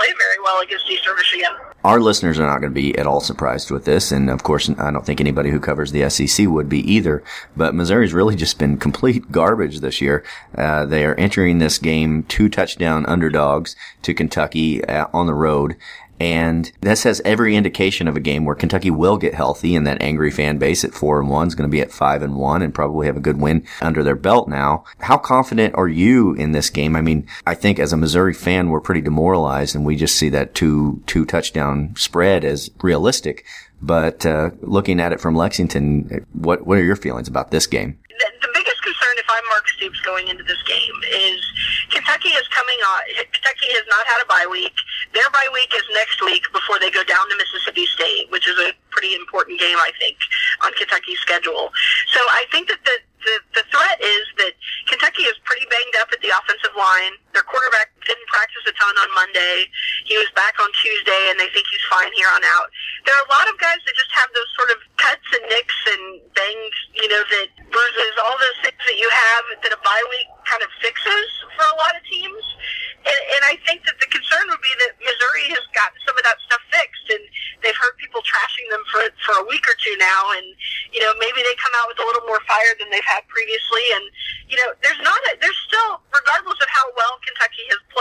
Play 0.00 0.12
very 0.18 0.42
well 0.42 0.60
against 0.62 0.90
East 0.90 1.06
Michigan. 1.16 1.50
Our 1.84 2.00
listeners 2.00 2.38
are 2.38 2.46
not 2.46 2.60
going 2.60 2.72
to 2.72 2.80
be 2.80 2.96
at 2.96 3.06
all 3.06 3.20
surprised 3.20 3.70
with 3.70 3.84
this, 3.84 4.12
and 4.12 4.30
of 4.30 4.42
course, 4.42 4.68
I 4.68 4.90
don't 4.90 5.04
think 5.04 5.20
anybody 5.20 5.50
who 5.50 5.60
covers 5.60 5.92
the 5.92 6.08
SEC 6.08 6.46
would 6.46 6.68
be 6.68 6.80
either. 6.90 7.22
But 7.56 7.74
Missouri's 7.74 8.14
really 8.14 8.36
just 8.36 8.58
been 8.58 8.76
complete 8.76 9.32
garbage 9.32 9.80
this 9.80 10.00
year. 10.00 10.24
Uh, 10.56 10.86
they 10.86 11.04
are 11.04 11.14
entering 11.14 11.58
this 11.58 11.78
game 11.78 12.24
two 12.24 12.48
touchdown 12.48 13.06
underdogs 13.06 13.76
to 14.02 14.14
Kentucky 14.14 14.84
uh, 14.84 15.06
on 15.12 15.26
the 15.26 15.34
road. 15.34 15.76
And 16.20 16.70
this 16.82 17.04
has 17.04 17.22
every 17.24 17.56
indication 17.56 18.06
of 18.06 18.14
a 18.14 18.20
game 18.20 18.44
where 18.44 18.54
Kentucky 18.54 18.90
will 18.90 19.16
get 19.16 19.32
healthy 19.32 19.74
and 19.74 19.86
that 19.86 20.02
angry 20.02 20.30
fan 20.30 20.58
base 20.58 20.84
at 20.84 20.92
four 20.92 21.18
and 21.18 21.30
one 21.30 21.48
is 21.48 21.54
going 21.54 21.68
to 21.68 21.72
be 21.72 21.80
at 21.80 21.90
five 21.90 22.22
and 22.22 22.36
one 22.36 22.60
and 22.60 22.74
probably 22.74 23.06
have 23.06 23.16
a 23.16 23.20
good 23.20 23.40
win 23.40 23.66
under 23.80 24.04
their 24.04 24.14
belt 24.14 24.46
now. 24.46 24.84
How 25.00 25.16
confident 25.16 25.74
are 25.76 25.88
you 25.88 26.34
in 26.34 26.52
this 26.52 26.68
game? 26.68 26.94
I 26.94 27.00
mean, 27.00 27.26
I 27.46 27.54
think 27.54 27.78
as 27.78 27.94
a 27.94 27.96
Missouri 27.96 28.34
fan, 28.34 28.68
we're 28.68 28.82
pretty 28.82 29.00
demoralized 29.00 29.74
and 29.74 29.86
we 29.86 29.96
just 29.96 30.16
see 30.16 30.28
that 30.28 30.54
two, 30.54 31.02
two 31.06 31.24
touchdown 31.24 31.94
spread 31.96 32.44
as 32.44 32.70
realistic. 32.82 33.46
But, 33.80 34.26
uh, 34.26 34.50
looking 34.60 35.00
at 35.00 35.12
it 35.12 35.22
from 35.22 35.34
Lexington, 35.34 36.26
what, 36.34 36.66
what 36.66 36.76
are 36.76 36.84
your 36.84 36.96
feelings 36.96 37.28
about 37.28 37.50
this 37.50 37.66
game? 37.66 37.98
The, 38.10 38.48
biggest 38.52 38.82
concern, 38.82 39.16
if 39.16 39.24
I'm 39.30 39.44
Mark 39.48 39.68
Stoops 39.68 40.00
going 40.00 40.28
into 40.28 40.44
this 40.44 40.62
game, 40.68 40.92
is 41.12 41.40
Kentucky 41.88 42.28
is 42.30 42.46
coming 42.48 42.76
on. 42.76 43.00
Kentucky 43.32 43.72
has 43.72 43.84
not 43.88 44.04
had 44.06 44.20
a 44.22 44.26
bye 44.26 44.46
week. 44.50 44.74
Their 45.12 45.28
bye 45.30 45.48
week 45.52 45.72
is 45.74 45.82
next 45.94 46.22
week 46.22 46.44
before 46.52 46.78
they 46.78 46.90
go 46.90 47.02
down 47.02 47.28
to 47.30 47.36
Mississippi 47.36 47.86
State, 47.86 48.30
which 48.30 48.46
is 48.46 48.56
a 48.58 48.72
pretty 48.90 49.14
important 49.14 49.58
game, 49.58 49.76
I 49.76 49.90
think, 49.98 50.16
on 50.62 50.72
Kentucky's 50.74 51.18
schedule. 51.18 51.72
So 52.14 52.20
I 52.30 52.44
think 52.50 52.68
that 52.68 52.78
the 52.84 52.96
the, 53.20 53.36
the 53.60 53.64
threat 53.68 54.00
is 54.00 54.24
that 54.38 54.52
Kentucky 54.88 55.28
is 55.28 55.36
pretty 55.44 55.66
banged 55.68 55.96
up 56.00 56.08
at 56.12 56.20
the 56.24 56.32
offensive 56.32 56.72
line. 56.72 57.12
Their 57.34 57.44
quarterback 57.44 57.92
didn't 58.10 58.26
practice 58.26 58.66
a 58.66 58.74
ton 58.74 58.94
on 58.98 59.08
Monday. 59.14 59.70
He 60.02 60.18
was 60.18 60.26
back 60.34 60.58
on 60.58 60.66
Tuesday, 60.74 61.30
and 61.30 61.38
they 61.38 61.46
think 61.54 61.62
he's 61.70 61.86
fine 61.86 62.10
here 62.18 62.26
on 62.34 62.42
out. 62.58 62.66
There 63.06 63.14
are 63.14 63.22
a 63.22 63.30
lot 63.30 63.46
of 63.46 63.54
guys 63.62 63.78
that 63.86 63.94
just 63.94 64.10
have 64.18 64.26
those 64.34 64.50
sort 64.58 64.70
of 64.74 64.78
cuts 64.98 65.28
and 65.38 65.46
nicks 65.46 65.78
and 65.86 66.18
bangs, 66.34 66.76
you 66.98 67.06
know, 67.06 67.22
that 67.22 67.48
bruises, 67.70 68.14
all 68.18 68.34
those 68.42 68.58
things 68.66 68.82
that 68.82 68.98
you 68.98 69.06
have 69.06 69.44
that 69.62 69.70
a 69.70 69.80
bye 69.86 70.04
week 70.10 70.26
kind 70.42 70.62
of 70.66 70.70
fixes 70.82 71.28
for 71.54 71.62
a 71.62 71.76
lot 71.78 71.94
of 71.94 72.02
teams. 72.10 72.44
And, 73.00 73.22
and 73.38 73.42
I 73.48 73.54
think 73.64 73.86
that 73.88 73.96
the 73.96 74.10
concern 74.12 74.44
would 74.52 74.60
be 74.60 74.74
that 74.84 74.92
Missouri 75.00 75.48
has 75.56 75.64
got 75.72 75.94
some 76.04 76.18
of 76.18 76.24
that 76.26 76.36
stuff 76.44 76.60
fixed, 76.68 77.08
and 77.16 77.24
they've 77.64 77.76
heard 77.80 77.96
people 77.96 78.20
trashing 78.20 78.68
them 78.68 78.84
for 78.92 79.00
for 79.24 79.34
a 79.40 79.44
week 79.48 79.64
or 79.64 79.76
two 79.80 79.96
now, 79.96 80.36
and 80.36 80.52
you 80.92 81.00
know 81.00 81.08
maybe 81.16 81.40
they 81.40 81.56
come 81.56 81.72
out 81.80 81.88
with 81.88 81.96
a 81.96 82.04
little 82.04 82.24
more 82.28 82.44
fire 82.44 82.76
than 82.76 82.92
they've 82.92 83.08
had 83.08 83.24
previously, 83.32 83.86
and 83.96 84.04
you 84.52 84.56
know 84.60 84.68
there's 84.84 85.00
not 85.00 85.16
a, 85.32 85.40
there's 85.40 85.56
still 85.64 86.04
regardless 86.12 86.60
of 86.60 86.68
how 86.68 86.84
well 86.92 87.16
Kentucky 87.24 87.64
has 87.72 87.80
played, 87.88 87.99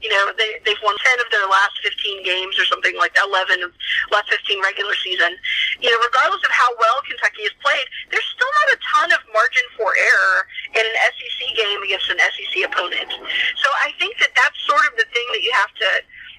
you 0.00 0.10
know 0.12 0.32
they 0.36 0.60
they've 0.64 0.80
won 0.84 0.94
ten 1.02 1.18
of 1.20 1.28
their 1.32 1.46
last 1.48 1.80
15 1.82 2.22
games 2.22 2.58
or 2.58 2.64
something 2.68 2.94
like 2.96 3.14
that, 3.16 3.26
11 3.26 3.62
of 3.64 3.72
last 4.12 4.28
15 4.28 4.60
regular 4.62 4.94
season. 5.02 5.34
You 5.80 5.90
know 5.90 6.00
regardless 6.04 6.42
of 6.44 6.52
how 6.52 6.70
well 6.78 7.00
Kentucky 7.08 7.48
has 7.48 7.54
played, 7.64 7.86
there's 8.12 8.28
still 8.30 8.52
not 8.64 8.76
a 8.76 8.78
ton 8.92 9.08
of 9.16 9.22
margin 9.32 9.66
for 9.76 9.90
error 9.96 10.38
in 10.76 10.84
an 10.84 10.96
SEC 11.16 11.40
game 11.56 11.80
against 11.82 12.08
an 12.12 12.20
SEC 12.20 12.54
opponent. 12.68 13.10
So 13.58 13.68
I 13.82 13.92
think 13.98 14.18
that 14.20 14.32
that's 14.36 14.58
sort 14.68 14.84
of 14.86 14.94
the 15.00 15.08
thing 15.10 15.26
that 15.32 15.42
you 15.42 15.52
have 15.56 15.72
to 15.80 15.88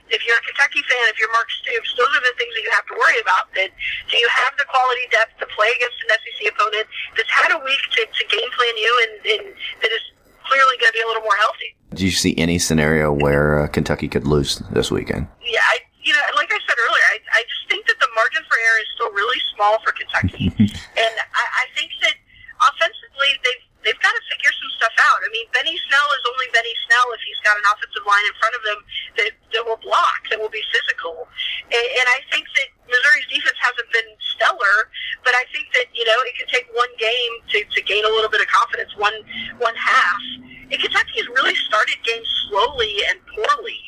if 0.09 0.23
you're 0.23 0.39
a 0.39 0.45
Kentucky 0.47 0.79
fan, 0.87 1.03
if 1.11 1.19
you're 1.19 1.31
Mark 1.35 1.51
Stoops, 1.51 1.91
those 1.99 2.07
are 2.07 2.23
the 2.23 2.35
things 2.39 2.53
that 2.55 2.63
you 2.63 2.71
have 2.71 2.87
to 2.87 2.95
worry 2.95 3.19
about. 3.19 3.51
That 3.59 3.71
do 4.07 4.15
you 4.15 4.29
have 4.31 4.55
the 4.55 4.63
quality 4.67 5.03
depth 5.11 5.35
to 5.43 5.47
play 5.51 5.67
against 5.75 5.99
an 6.07 6.09
SEC 6.15 6.39
opponent 6.55 6.87
that's 7.15 7.31
had 7.31 7.51
a 7.51 7.59
week 7.59 7.83
to, 7.99 8.01
to 8.07 8.23
game 8.31 8.51
plan 8.55 8.75
you 8.79 8.91
and, 9.03 9.13
and 9.27 9.43
that 9.83 9.91
is 9.91 10.03
clearly 10.47 10.75
going 10.79 10.91
to 10.91 10.97
be 10.97 11.03
a 11.03 11.07
little 11.07 11.23
more 11.23 11.37
healthy? 11.37 11.75
Do 11.93 12.05
you 12.05 12.11
see 12.11 12.35
any 12.37 12.59
scenario 12.59 13.11
where 13.11 13.59
uh, 13.59 13.67
Kentucky 13.67 14.07
could 14.07 14.27
lose 14.27 14.59
this 14.71 14.91
weekend? 14.91 15.27
Yeah, 15.43 15.63
I, 15.63 15.79
you 16.03 16.13
know, 16.13 16.23
like 16.35 16.51
I 16.51 16.59
said 16.63 16.77
earlier, 16.79 17.05
I, 17.11 17.17
I 17.39 17.41
just 17.47 17.63
think 17.69 17.87
that 17.87 17.99
the 17.99 18.09
margin 18.15 18.43
for 18.47 18.57
error 18.59 18.79
is 18.79 18.89
still 18.95 19.11
really 19.11 19.39
small 19.55 19.79
for 19.83 19.91
Kentucky, 19.95 20.51
and 20.59 21.13
I, 21.15 21.43
I 21.63 21.65
think 21.75 21.91
that 22.03 22.15
offensively 22.59 23.31
they've 23.43 23.67
they've 23.87 24.03
got 24.03 24.11
to 24.11 24.23
figure 24.27 24.51
some 24.51 24.71
stuff 24.75 24.95
out. 24.99 25.23
I 25.23 25.31
mean, 25.31 25.47
Benny 25.55 25.71
Snell 25.87 26.09
is 26.19 26.23
only 26.27 26.51
Benny 26.51 26.75
Snell 26.83 27.07
if 27.15 27.23
he's 27.23 27.39
got 27.47 27.55
an 27.55 27.63
offensive 27.71 28.03
line 28.03 28.25
in 28.27 28.35
front 28.35 28.53
of 28.59 28.63
him 28.67 28.79
that, 29.15 29.31
that 29.55 29.63
will 29.63 29.79
block, 29.79 30.27
that 30.27 30.43
will 30.43 30.51
be 30.51 30.59
physical. 30.75 31.23
And, 31.71 31.87
and 32.03 32.07
I 32.11 32.19
think 32.27 32.51
that 32.51 32.67
Missouri's 32.91 33.27
defense 33.31 33.55
hasn't 33.63 33.87
been 33.95 34.09
stellar, 34.35 34.91
but 35.27 35.35
I 35.35 35.43
think 35.51 35.67
that, 35.75 35.91
you 35.91 36.07
know, 36.07 36.15
it 36.23 36.39
could 36.39 36.47
take 36.47 36.71
one 36.71 36.87
game 36.95 37.33
to, 37.51 37.57
to 37.59 37.79
gain 37.83 37.99
a 38.07 38.11
little 38.15 38.31
bit 38.31 38.39
of 38.39 38.47
confidence, 38.47 38.95
one, 38.95 39.11
one 39.59 39.75
half. 39.75 40.23
And 40.71 40.79
Kentucky's 40.79 41.27
really 41.35 41.51
started 41.67 41.99
games 42.07 42.23
slowly 42.47 42.95
and 43.11 43.19
poorly. 43.35 43.83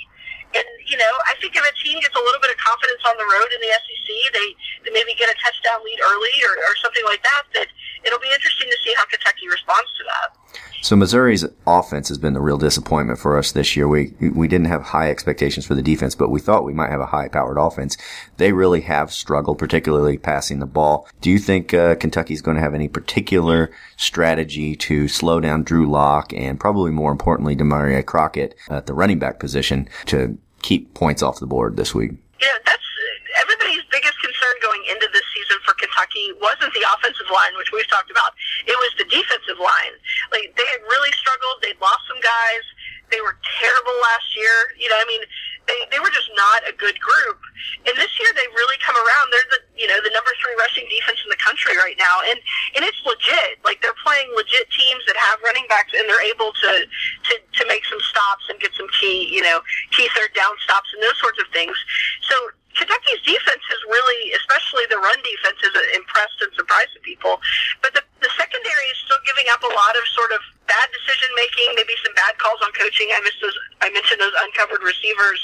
And 0.51 0.67
you 0.89 0.97
know, 0.97 1.13
I 1.29 1.37
think 1.37 1.55
if 1.55 1.61
a 1.61 1.73
team 1.85 2.01
gets 2.01 2.17
a 2.17 2.23
little 2.23 2.41
bit 2.41 2.49
of 2.51 2.57
confidence 2.57 3.01
on 3.05 3.15
the 3.17 3.27
road 3.29 3.49
in 3.53 3.61
the 3.61 3.71
SEC, 3.71 4.09
they, 4.33 4.47
they 4.83 4.91
maybe 4.91 5.13
get 5.13 5.29
a 5.29 5.37
touchdown 5.37 5.85
lead 5.85 5.99
early 6.01 6.35
or, 6.43 6.53
or 6.65 6.73
something 6.81 7.05
like 7.05 7.21
that. 7.23 7.43
That 7.53 7.67
it'll 8.03 8.19
be 8.19 8.33
interesting 8.33 8.67
to 8.69 8.77
see 8.83 8.93
how 8.97 9.05
Kentucky 9.05 9.47
responds 9.47 9.89
to 9.97 10.03
that. 10.09 10.27
So 10.81 10.95
Missouri's 10.95 11.45
offense 11.67 12.07
has 12.07 12.17
been 12.17 12.33
the 12.33 12.41
real 12.41 12.57
disappointment 12.57 13.19
for 13.19 13.37
us 13.37 13.51
this 13.51 13.75
year. 13.75 13.87
We 13.87 14.13
we 14.19 14.47
didn't 14.47 14.67
have 14.67 14.81
high 14.83 15.11
expectations 15.11 15.65
for 15.65 15.75
the 15.75 15.81
defense, 15.81 16.15
but 16.15 16.29
we 16.29 16.39
thought 16.39 16.63
we 16.63 16.73
might 16.73 16.89
have 16.89 17.01
a 17.01 17.07
high-powered 17.07 17.57
offense. 17.57 17.97
They 18.37 18.53
really 18.53 18.81
have 18.81 19.11
struggled, 19.11 19.59
particularly 19.59 20.17
passing 20.17 20.59
the 20.59 20.65
ball. 20.65 21.07
Do 21.21 21.29
you 21.29 21.37
think 21.37 21.73
uh, 21.73 21.95
Kentucky's 21.95 22.41
going 22.41 22.55
to 22.55 22.63
have 22.63 22.73
any 22.73 22.87
particular 22.87 23.71
strategy 23.97 24.75
to 24.77 25.07
slow 25.07 25.39
down 25.39 25.63
Drew 25.63 25.89
Lock 25.89 26.33
and 26.33 26.59
probably 26.59 26.91
more 26.91 27.11
importantly, 27.11 27.55
Damarea 27.55 28.05
Crockett 28.05 28.55
at 28.69 28.85
the 28.85 28.93
running 28.93 29.19
back 29.19 29.39
position 29.39 29.89
to 30.05 30.37
keep 30.61 30.93
points 30.93 31.21
off 31.21 31.39
the 31.39 31.47
board 31.47 31.77
this 31.77 31.93
week? 31.93 32.11
Yeah, 32.39 32.55
that's 32.65 32.83
everybody's 33.41 33.83
biggest 33.91 34.15
concern 34.19 34.55
going 34.61 34.83
into 34.89 35.07
this 35.11 35.25
season 35.35 35.57
for 35.65 35.73
Kentucky 35.75 36.33
wasn't 36.41 36.73
the 36.73 36.83
offensive 36.95 37.27
line, 37.31 37.53
which 37.57 37.71
we've 37.71 37.87
talked 37.87 38.11
about. 38.11 38.35
It 38.67 38.75
was 38.75 38.91
the 38.97 39.07
defensive 39.07 39.59
line. 39.59 39.93
Like 40.31 40.53
they 40.55 40.67
had 40.67 40.81
really 40.87 41.13
struggled. 41.15 41.61
They'd 41.61 41.79
lost 41.79 42.03
some 42.07 42.19
guys. 42.19 42.63
They 43.11 43.21
were 43.21 43.37
terrible 43.59 43.95
last 44.01 44.37
year. 44.37 44.55
You 44.77 44.89
know, 44.89 44.99
I 44.99 45.05
mean, 45.09 45.23
they 45.69 45.79
they 45.93 46.01
were 46.01 46.09
just 46.09 46.33
not 46.33 46.65
a 46.65 46.73
good 46.73 46.97
group. 46.97 47.37
And 47.85 47.93
this 47.93 48.09
year 48.17 48.33
they've 48.33 48.55
really 48.57 48.79
come 48.81 48.97
around. 48.97 49.25
They're 49.29 49.49
the 49.53 49.61
you 49.77 49.85
know 49.85 50.01
the 50.01 50.09
number 50.09 50.33
three 50.41 50.57
rushing 50.57 50.89
defense 50.89 51.21
in 51.21 51.29
the 51.29 51.37
country 51.37 51.77
right 51.77 51.95
now, 52.01 52.25
and 52.25 52.41
and 52.73 52.81
it's 52.81 52.97
legit. 53.05 53.61
Like 53.61 53.79
they're 53.85 53.97
playing 54.01 54.33
legit 54.33 54.65
teams 54.73 55.05
that 55.05 55.15
have 55.15 55.37
running 55.45 55.69
backs, 55.69 55.93
and 55.93 56.09
they're 56.09 56.25
able 56.25 56.49
to 56.51 56.71
to 56.89 57.33
to 57.37 57.63
make 57.69 57.85
some 57.85 58.01
stops 58.01 58.49
and 58.49 58.57
get 58.57 58.73
some 58.73 58.89
key 58.97 59.29
you 59.29 59.45
know 59.45 59.61
key 59.93 60.09
third 60.17 60.33
down 60.33 60.57
stops 60.65 60.89
and 60.97 61.05
those 61.05 61.17
sorts 61.21 61.37
of 61.37 61.47
things. 61.53 61.77
So 62.25 62.35
Kentucky's 62.79 63.19
defense 63.27 63.59
has 63.67 63.81
really, 63.91 64.31
especially 64.39 64.87
the 64.87 65.03
run 65.03 65.19
defense, 65.19 65.59
has 65.67 65.75
impressed 65.99 66.39
and 66.39 66.51
surprised 66.55 66.95
people. 67.03 67.35
But 67.83 67.91
the, 67.91 67.99
the 68.23 68.31
secondary 68.39 68.87
is 68.95 68.97
still 69.03 69.19
giving 69.27 69.51
up 69.51 69.59
a 69.67 69.71
lot 69.75 69.99
of 69.99 70.03
sort 70.15 70.31
of 70.31 70.39
bad 70.63 70.87
decision 70.95 71.27
making, 71.35 71.75
maybe 71.75 71.91
some 72.05 72.15
bad 72.15 72.39
calls 72.39 72.63
on 72.63 72.71
coaching. 72.71 73.11
I 73.11 73.19
missed 73.19 73.43
those. 73.43 73.57
I 73.83 73.91
mentioned 73.91 74.23
those 74.23 74.31
uncovered 74.47 74.79
receivers, 74.79 75.41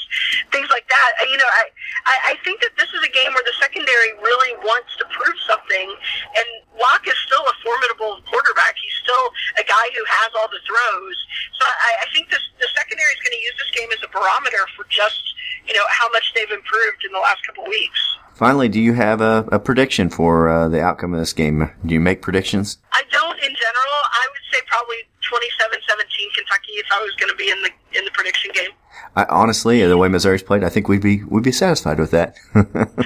things 0.56 0.72
like 0.72 0.88
that. 0.88 1.12
You 1.28 1.36
know, 1.36 1.52
I, 1.52 1.64
I 2.08 2.16
I 2.32 2.34
think 2.48 2.64
that 2.64 2.72
this 2.80 2.88
is 2.96 3.04
a 3.04 3.12
game 3.12 3.36
where 3.36 3.44
the 3.44 3.58
secondary 3.60 4.16
really 4.24 4.56
wants 4.64 4.96
to 5.02 5.06
prove 5.12 5.36
something, 5.44 5.92
and 6.40 6.48
Lock 6.80 7.04
is 7.04 7.20
still 7.28 7.44
a 7.44 7.56
formidable 7.60 8.24
quarterback. 8.32 8.80
He's 8.80 8.96
still 9.04 9.26
a 9.60 9.66
guy 9.68 9.88
who 9.92 10.08
has 10.08 10.32
all 10.40 10.48
the 10.48 10.64
throws. 10.64 11.18
So 11.60 11.68
I, 11.68 12.06
I 12.06 12.08
think 12.16 12.32
this 12.32 12.44
the 12.64 12.72
secondary 12.80 13.12
is 13.12 13.20
going 13.20 13.36
to 13.36 13.44
use 13.44 13.58
this 13.60 13.72
game 13.76 13.92
as 13.92 14.00
a 14.08 14.12
barometer 14.16 14.64
for 14.80 14.88
just 14.88 15.35
you 15.68 15.74
know 15.74 15.84
how 15.90 16.10
much 16.10 16.32
they've 16.36 16.52
improved 16.52 17.04
in 17.06 17.12
the 17.14 17.20
last 17.20 17.46
couple 17.46 17.64
weeks. 17.66 18.00
Finally, 18.34 18.68
do 18.70 18.82
you 18.82 18.94
have 18.94 19.22
a, 19.22 19.48
a 19.52 19.60
prediction 19.60 20.10
for 20.10 20.50
uh, 20.50 20.68
the 20.68 20.82
outcome 20.82 21.14
of 21.14 21.20
this 21.20 21.32
game? 21.32 21.72
Do 21.86 21.94
you 21.94 22.02
make 22.02 22.22
predictions? 22.22 22.78
I 22.92 23.02
don't 23.12 23.38
in 23.40 23.54
general. 23.56 24.00
I 24.12 24.28
would 24.32 24.42
say 24.52 24.60
probably 24.68 24.98
27-17 25.24 26.34
Kentucky 26.36 26.74
if 26.74 26.86
I 26.92 27.02
was 27.02 27.16
going 27.16 27.30
to 27.30 27.36
be 27.38 27.50
in 27.50 27.62
the 27.62 27.70
in 27.98 28.04
the 28.06 28.12
prediction 28.12 28.52
game. 28.54 28.72
I, 29.16 29.24
honestly, 29.30 29.82
the 29.86 29.98
way 29.98 30.10
Missouri's 30.10 30.44
played, 30.44 30.64
I 30.66 30.70
think 30.70 30.90
we'd 30.90 31.02
be 31.02 31.24
we'd 31.24 31.44
be 31.44 31.52
satisfied 31.54 32.00
with 32.00 32.12
that. 32.12 32.36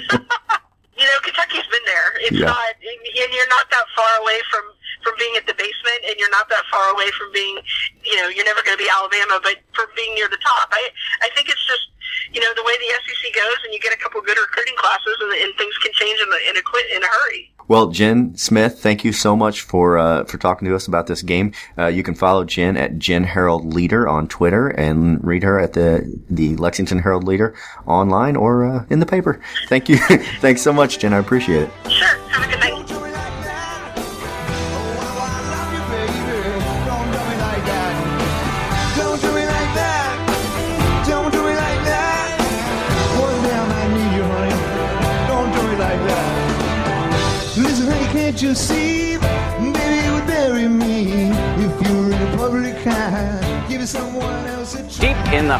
You 0.99 1.07
know, 1.07 1.19
Kentucky's 1.23 1.63
been 1.71 1.85
there. 1.87 2.11
It's 2.27 2.35
Yeah. 2.35 2.51
not, 2.51 2.75
and 2.83 3.31
you're 3.31 3.47
not 3.47 3.69
that 3.71 3.85
far 3.95 4.19
away 4.19 4.35
from 4.51 4.63
from 4.99 5.13
being 5.17 5.31
at 5.39 5.47
the 5.47 5.53
basement, 5.55 6.03
and 6.11 6.19
you're 6.19 6.29
not 6.29 6.49
that 6.51 6.65
far 6.69 6.91
away 6.91 7.07
from 7.15 7.31
being, 7.31 7.55
you 8.03 8.17
know, 8.19 8.27
you're 8.27 8.43
never 8.43 8.59
going 8.67 8.75
to 8.77 8.83
be 8.83 8.89
Alabama, 8.91 9.39
but 9.41 9.55
from 9.71 9.87
being 9.95 10.13
near 10.13 10.27
the 10.27 10.35
top. 10.43 10.67
I 10.75 10.89
I 11.23 11.29
think 11.39 11.47
it's 11.47 11.65
just, 11.65 11.87
you 12.33 12.41
know, 12.41 12.53
the 12.55 12.63
way 12.63 12.73
the 12.77 12.93
SEC 13.05 13.33
goes, 13.33 13.57
and 13.65 13.73
you 13.73 13.79
get 13.79 13.93
a 13.93 13.97
couple 13.97 14.21
good 14.21 14.37
recruiting 14.37 14.75
classes, 14.77 15.17
and, 15.21 15.31
and 15.43 15.55
things 15.57 15.75
can 15.77 15.91
change 15.93 16.19
in 16.19 16.27
a 16.27 16.49
in 16.49 16.57
a 16.57 16.61
quick 16.61 16.85
in 16.95 17.03
a 17.03 17.07
hurry. 17.07 17.51
well, 17.67 17.87
Jen 17.87 18.35
Smith, 18.35 18.79
thank 18.79 19.03
you 19.03 19.11
so 19.13 19.35
much 19.35 19.61
for 19.61 19.97
uh, 19.97 20.23
for 20.25 20.37
talking 20.37 20.67
to 20.67 20.75
us 20.75 20.87
about 20.87 21.07
this 21.07 21.21
game. 21.21 21.53
Uh, 21.77 21.87
you 21.87 22.03
can 22.03 22.15
follow 22.15 22.43
Jen 22.45 22.77
at 22.77 22.97
Jen 22.99 23.23
Herald 23.23 23.73
Leader 23.73 24.07
on 24.07 24.27
Twitter 24.27 24.67
and 24.69 25.23
read 25.23 25.43
her 25.43 25.59
at 25.59 25.73
the 25.73 26.19
the 26.29 26.55
Lexington 26.57 26.99
Herald 26.99 27.23
Leader 27.25 27.55
online 27.85 28.35
or 28.35 28.65
uh, 28.65 28.85
in 28.89 28.99
the 28.99 29.05
paper. 29.05 29.41
Thank 29.67 29.89
you. 29.89 29.97
Thanks 30.41 30.61
so 30.61 30.73
much, 30.73 30.99
Jen. 30.99 31.13
I 31.13 31.17
appreciate 31.19 31.63
it. 31.63 31.69
Sure. 31.91 32.07
Have 32.29 32.47
a 32.47 32.51
good 32.51 32.59
night. 32.59 32.78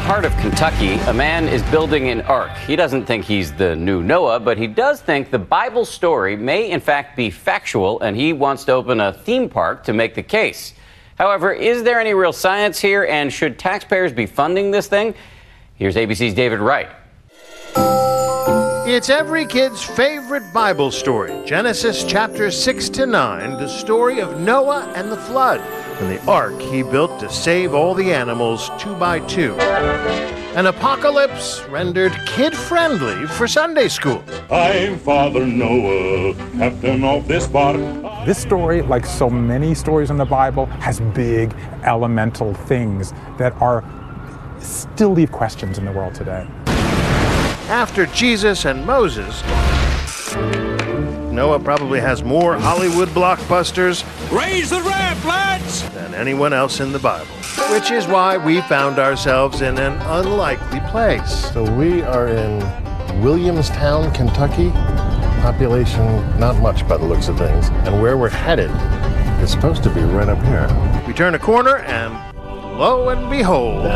Heart 0.00 0.24
of 0.24 0.34
Kentucky, 0.38 0.94
a 1.08 1.12
man 1.12 1.46
is 1.46 1.62
building 1.64 2.08
an 2.08 2.22
ark. 2.22 2.50
He 2.66 2.74
doesn't 2.74 3.04
think 3.04 3.24
he's 3.24 3.52
the 3.52 3.76
new 3.76 4.02
Noah, 4.02 4.40
but 4.40 4.56
he 4.56 4.66
does 4.66 5.00
think 5.00 5.30
the 5.30 5.38
Bible 5.38 5.84
story 5.84 6.36
may, 6.36 6.70
in 6.70 6.80
fact, 6.80 7.16
be 7.16 7.30
factual, 7.30 8.00
and 8.00 8.16
he 8.16 8.32
wants 8.32 8.64
to 8.64 8.72
open 8.72 9.00
a 9.00 9.12
theme 9.12 9.48
park 9.48 9.84
to 9.84 9.92
make 9.92 10.14
the 10.14 10.22
case. 10.22 10.74
However, 11.16 11.52
is 11.52 11.82
there 11.82 12.00
any 12.00 12.14
real 12.14 12.32
science 12.32 12.80
here, 12.80 13.04
and 13.04 13.32
should 13.32 13.58
taxpayers 13.58 14.12
be 14.12 14.26
funding 14.26 14.70
this 14.70 14.86
thing? 14.86 15.14
Here's 15.76 15.96
ABC's 15.96 16.34
David 16.34 16.60
Wright. 16.60 16.88
It's 18.86 19.10
every 19.10 19.46
kid's 19.46 19.84
favorite 19.84 20.52
Bible 20.52 20.90
story 20.90 21.44
Genesis 21.46 22.02
chapter 22.02 22.50
6 22.50 22.88
to 22.88 23.06
9, 23.06 23.52
the 23.52 23.68
story 23.68 24.20
of 24.20 24.40
Noah 24.40 24.92
and 24.96 25.12
the 25.12 25.16
flood, 25.16 25.60
and 26.00 26.10
the 26.10 26.30
ark 26.30 26.58
he 26.60 26.82
built 26.82 27.20
to 27.20 27.30
save 27.30 27.74
all 27.74 27.94
the 27.94 28.12
animals 28.12 28.70
two 28.78 28.94
by 28.96 29.20
two. 29.20 29.54
An 30.56 30.66
apocalypse 30.66 31.62
rendered 31.68 32.12
kid 32.26 32.56
friendly 32.56 33.26
for 33.26 33.46
Sunday 33.46 33.88
school. 33.88 34.24
I'm 34.50 34.98
Father 34.98 35.46
Noah, 35.46 36.34
captain 36.56 37.04
of 37.04 37.28
this 37.28 37.46
bark. 37.46 37.76
This 38.26 38.38
story, 38.38 38.82
like 38.82 39.06
so 39.06 39.30
many 39.30 39.74
stories 39.74 40.10
in 40.10 40.16
the 40.16 40.24
Bible, 40.24 40.66
has 40.66 41.00
big 41.14 41.54
elemental 41.84 42.54
things 42.54 43.12
that 43.38 43.52
are 43.60 43.84
still 44.58 45.10
leave 45.10 45.30
questions 45.30 45.78
in 45.78 45.84
the 45.84 45.92
world 45.92 46.14
today. 46.14 46.46
After 47.68 48.06
Jesus 48.06 48.64
and 48.64 48.84
Moses, 48.84 49.42
Noah 51.40 51.58
probably 51.58 52.00
has 52.00 52.22
more 52.22 52.58
Hollywood 52.58 53.08
blockbusters 53.08 54.04
Raise 54.30 54.68
the 54.68 54.82
ramp, 54.82 55.24
lads! 55.24 55.88
than 55.94 56.12
anyone 56.12 56.52
else 56.52 56.80
in 56.80 56.92
the 56.92 56.98
Bible. 56.98 57.24
Which 57.72 57.90
is 57.90 58.06
why 58.06 58.36
we 58.36 58.60
found 58.60 58.98
ourselves 58.98 59.62
in 59.62 59.78
an 59.78 59.94
unlikely 60.02 60.80
place. 60.90 61.50
So 61.50 61.62
we 61.78 62.02
are 62.02 62.28
in 62.28 62.58
Williamstown, 63.22 64.12
Kentucky. 64.12 64.68
Population 65.40 66.04
not 66.38 66.60
much 66.60 66.86
by 66.86 66.98
the 66.98 67.06
looks 67.06 67.28
of 67.28 67.38
things. 67.38 67.70
And 67.86 68.02
where 68.02 68.18
we're 68.18 68.28
headed 68.28 68.70
is 69.42 69.50
supposed 69.50 69.82
to 69.84 69.88
be 69.94 70.02
right 70.02 70.28
up 70.28 70.42
here. 70.44 70.68
We 71.06 71.14
turn 71.14 71.34
a 71.34 71.38
corner 71.38 71.78
and 71.78 72.12
lo 72.78 73.08
and 73.08 73.30
behold, 73.30 73.86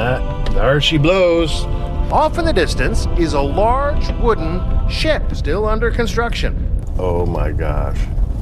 there 0.54 0.80
she 0.80 0.96
blows. 0.96 1.64
Off 2.10 2.38
in 2.38 2.46
the 2.46 2.54
distance 2.54 3.06
is 3.18 3.34
a 3.34 3.40
large 3.42 4.08
wooden 4.22 4.88
ship 4.88 5.34
still 5.34 5.66
under 5.66 5.90
construction. 5.90 6.63
Oh 6.98 7.26
my 7.26 7.50
gosh. 7.52 7.98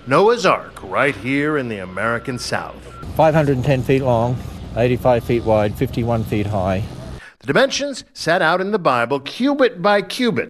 Noah's 0.06 0.44
Ark, 0.44 0.82
right 0.82 1.14
here 1.16 1.56
in 1.58 1.68
the 1.68 1.78
American 1.78 2.38
South. 2.38 2.76
510 3.16 3.82
feet 3.82 4.02
long, 4.02 4.36
85 4.76 5.24
feet 5.24 5.44
wide, 5.44 5.74
51 5.74 6.24
feet 6.24 6.46
high. 6.46 6.82
The 7.40 7.46
dimensions 7.46 8.04
set 8.12 8.42
out 8.42 8.60
in 8.60 8.70
the 8.72 8.78
Bible, 8.78 9.20
cubit 9.20 9.80
by 9.82 10.02
cubit. 10.02 10.48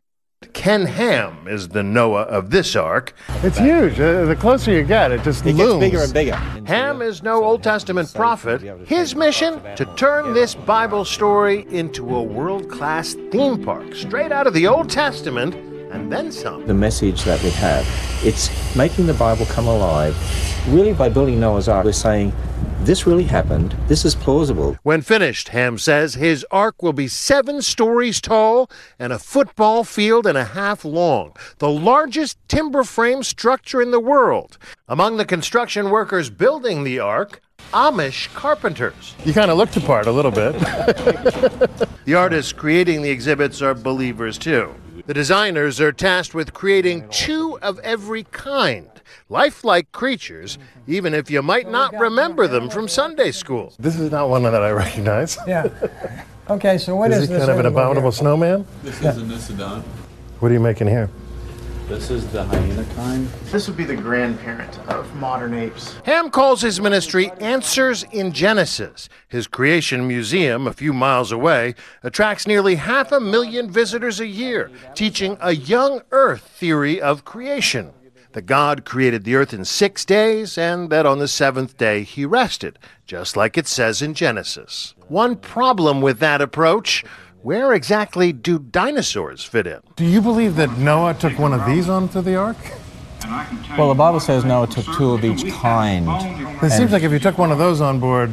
Ken 0.53 0.87
Ham 0.87 1.47
is 1.49 1.69
the 1.69 1.83
Noah 1.83 2.23
of 2.23 2.51
this 2.51 2.77
ark. 2.77 3.15
It's 3.43 3.59
huge. 3.59 3.99
Uh, 3.99 4.25
the 4.27 4.37
closer 4.37 4.73
you 4.73 4.83
get, 4.83 5.11
it 5.13 5.23
just 5.23 5.47
It 5.47 5.55
looms. 5.55 5.81
gets 5.81 5.91
bigger 5.91 6.03
and 6.03 6.13
bigger. 6.13 6.37
Ham 6.67 7.01
is 7.01 7.23
no 7.23 7.43
Old 7.45 7.63
Testament 7.63 8.13
prophet. 8.13 8.61
His 8.87 9.15
mission 9.15 9.63
to 9.77 9.85
turn 9.97 10.35
this 10.35 10.55
Bible 10.55 11.05
story 11.05 11.67
into 11.71 12.17
a 12.17 12.23
world-class 12.23 13.15
theme 13.31 13.63
park, 13.65 13.95
straight 13.95 14.33
out 14.33 14.47
of 14.47 14.53
the 14.55 14.67
Old 14.67 14.91
Testament 14.91 15.55
and 15.93 16.11
then 16.11 16.33
some. 16.33 16.67
The 16.67 16.75
message 16.75 17.25
that 17.25 17.43
we 17.43 17.51
have, 17.51 17.87
it's 18.25 18.51
making 18.75 19.07
the 19.07 19.15
Bible 19.15 19.47
come 19.47 19.67
alive. 19.67 20.17
Really, 20.69 20.93
by 20.93 21.09
building 21.09 21.39
Noah's 21.39 21.69
Ark, 21.69 21.85
we're 21.85 21.93
saying 21.93 22.33
this 22.81 23.07
really 23.07 23.25
happened. 23.25 23.77
This 23.87 24.05
is 24.05 24.15
plausible. 24.15 24.77
When 24.83 25.03
finished, 25.03 25.49
Ham 25.49 25.79
says 25.79 26.15
his 26.15 26.45
ark 26.51 26.83
will 26.83 26.93
be 26.93 27.09
seven 27.09 27.63
stories 27.63 28.21
tall 28.21 28.71
and 28.99 29.13
a 29.13 29.19
football 29.19 29.85
field 29.85 30.27
and 30.27 30.37
a 30.37 30.45
half 30.45 30.85
long, 30.85 31.35
the 31.59 31.71
largest 31.71 32.39
timber 32.49 32.83
frame 32.83 33.23
structure 33.23 33.81
in 33.81 33.91
the 33.93 34.01
world. 34.01 34.59
Among 34.89 35.17
the 35.17 35.25
construction 35.25 35.91
workers 35.91 36.31
building 36.31 36.83
the 36.83 36.99
ark, 36.99 37.41
Amish 37.73 38.33
carpenters. 38.35 39.15
You 39.25 39.33
kind 39.33 39.51
of 39.51 39.57
looked 39.57 39.77
apart 39.77 40.07
a 40.07 40.13
little 40.13 40.33
bit. 40.33 40.55
The 42.05 42.15
artists 42.15 42.53
creating 42.53 43.03
the 43.03 43.11
exhibits 43.11 43.63
are 43.63 43.75
believers 43.75 44.37
too. 44.37 44.75
The 45.07 45.15
designers 45.15 45.81
are 45.81 45.91
tasked 45.93 46.35
with 46.35 46.53
creating 46.53 47.09
two 47.11 47.59
of 47.61 47.79
every 47.81 48.23
kind, 48.25 48.89
lifelike 49.29 49.91
creatures, 49.91 50.59
even 50.87 51.13
if 51.13 51.29
you 51.31 51.43
might 51.43 51.69
not 51.69 51.93
remember 51.99 52.47
them 52.47 52.71
from 52.71 52.87
Sunday 52.87 53.33
school. 53.33 53.73
this 53.81 53.99
is 53.99 54.11
not 54.13 54.29
one 54.29 54.45
that 54.45 54.55
I 54.63 54.71
recognize. 54.71 55.37
Yeah. 55.47 55.69
Okay, 56.49 56.79
so 56.79 56.95
what 56.97 57.11
is, 57.11 57.23
is 57.25 57.29
he 57.29 57.35
this 57.35 57.41
kind 57.41 57.51
of 57.51 57.59
an 57.59 57.67
animal 57.67 57.81
here? 57.81 57.87
abominable 57.89 58.13
snowman? 58.13 58.67
This 58.83 59.01
Yeah. 59.03 59.11
is 59.11 59.19
a 59.19 59.23
Nisodon. 59.23 59.83
What 60.41 60.51
are 60.51 60.55
you 60.55 60.61
making 60.61 60.89
here? 60.89 61.09
This 61.93 62.11
is 62.11 62.27
the 62.29 62.43
hyena 62.45 62.87
kind. 62.95 63.27
This 63.51 63.69
would 63.69 63.77
be 63.77 63.85
the 63.85 63.95
grandparent 63.95 64.79
of 64.89 65.15
modern 65.17 65.53
apes. 65.53 65.95
Ham 66.07 66.31
calls 66.31 66.63
his 66.63 66.81
ministry 66.81 67.31
Answers 67.33 68.03
in 68.05 68.33
Genesis. 68.33 69.11
His 69.29 69.47
creation 69.47 70.09
museum, 70.09 70.67
a 70.67 70.73
few 70.73 70.95
miles 70.95 71.33
away, 71.33 71.75
attracts 72.03 72.47
nearly 72.47 72.77
half 72.77 73.13
a 73.13 73.21
million 73.21 73.71
visitors 73.71 74.21
a 74.21 74.27
year, 74.27 74.71
teaching 74.95 75.37
a 75.39 75.55
young 75.55 76.01
earth 76.13 76.41
theory 76.41 76.99
of 76.99 77.27
creation. 77.27 77.93
That 78.33 78.47
God 78.47 78.87
created 78.87 79.25
the 79.25 79.35
earth 79.35 79.53
in 79.53 79.67
six 79.67 80.07
days, 80.07 80.57
and 80.57 80.89
that 80.89 81.05
on 81.05 81.19
the 81.19 81.29
seventh 81.29 81.77
day 81.77 82.05
he 82.05 82.25
rested, 82.25 82.79
just 83.05 83.37
like 83.37 83.59
it 83.59 83.69
says 83.69 84.01
in 84.01 84.15
Genesis. 84.15 84.95
One 85.09 85.37
problem 85.37 86.01
with 86.01 86.21
that 86.21 86.41
approach 86.41 87.05
where 87.43 87.73
exactly 87.73 88.33
do 88.33 88.59
dinosaurs 88.59 89.45
fit 89.45 89.67
in? 89.67 89.81
Do 89.97 90.05
you 90.05 90.21
believe 90.21 90.57
that 90.57 90.79
Noah 90.79 91.15
took 91.15 91.39
one 91.39 91.53
of 91.53 91.67
these 91.67 91.89
onto 91.89 92.21
the 92.21 92.37
ark? 92.37 92.57
Well, 93.77 93.89
the 93.89 93.95
Bible 93.95 94.21
says 94.21 94.45
Noah 94.45 94.67
took 94.67 94.85
two 94.97 95.13
of 95.13 95.25
each 95.25 95.51
kind. 95.53 96.07
It 96.63 96.71
seems 96.71 96.93
like 96.93 97.03
if 97.03 97.13
you 97.13 97.19
took 97.19 97.39
one 97.39 97.51
of 97.53 97.59
those 97.59 97.81
on 97.81 98.01
board, 98.01 98.31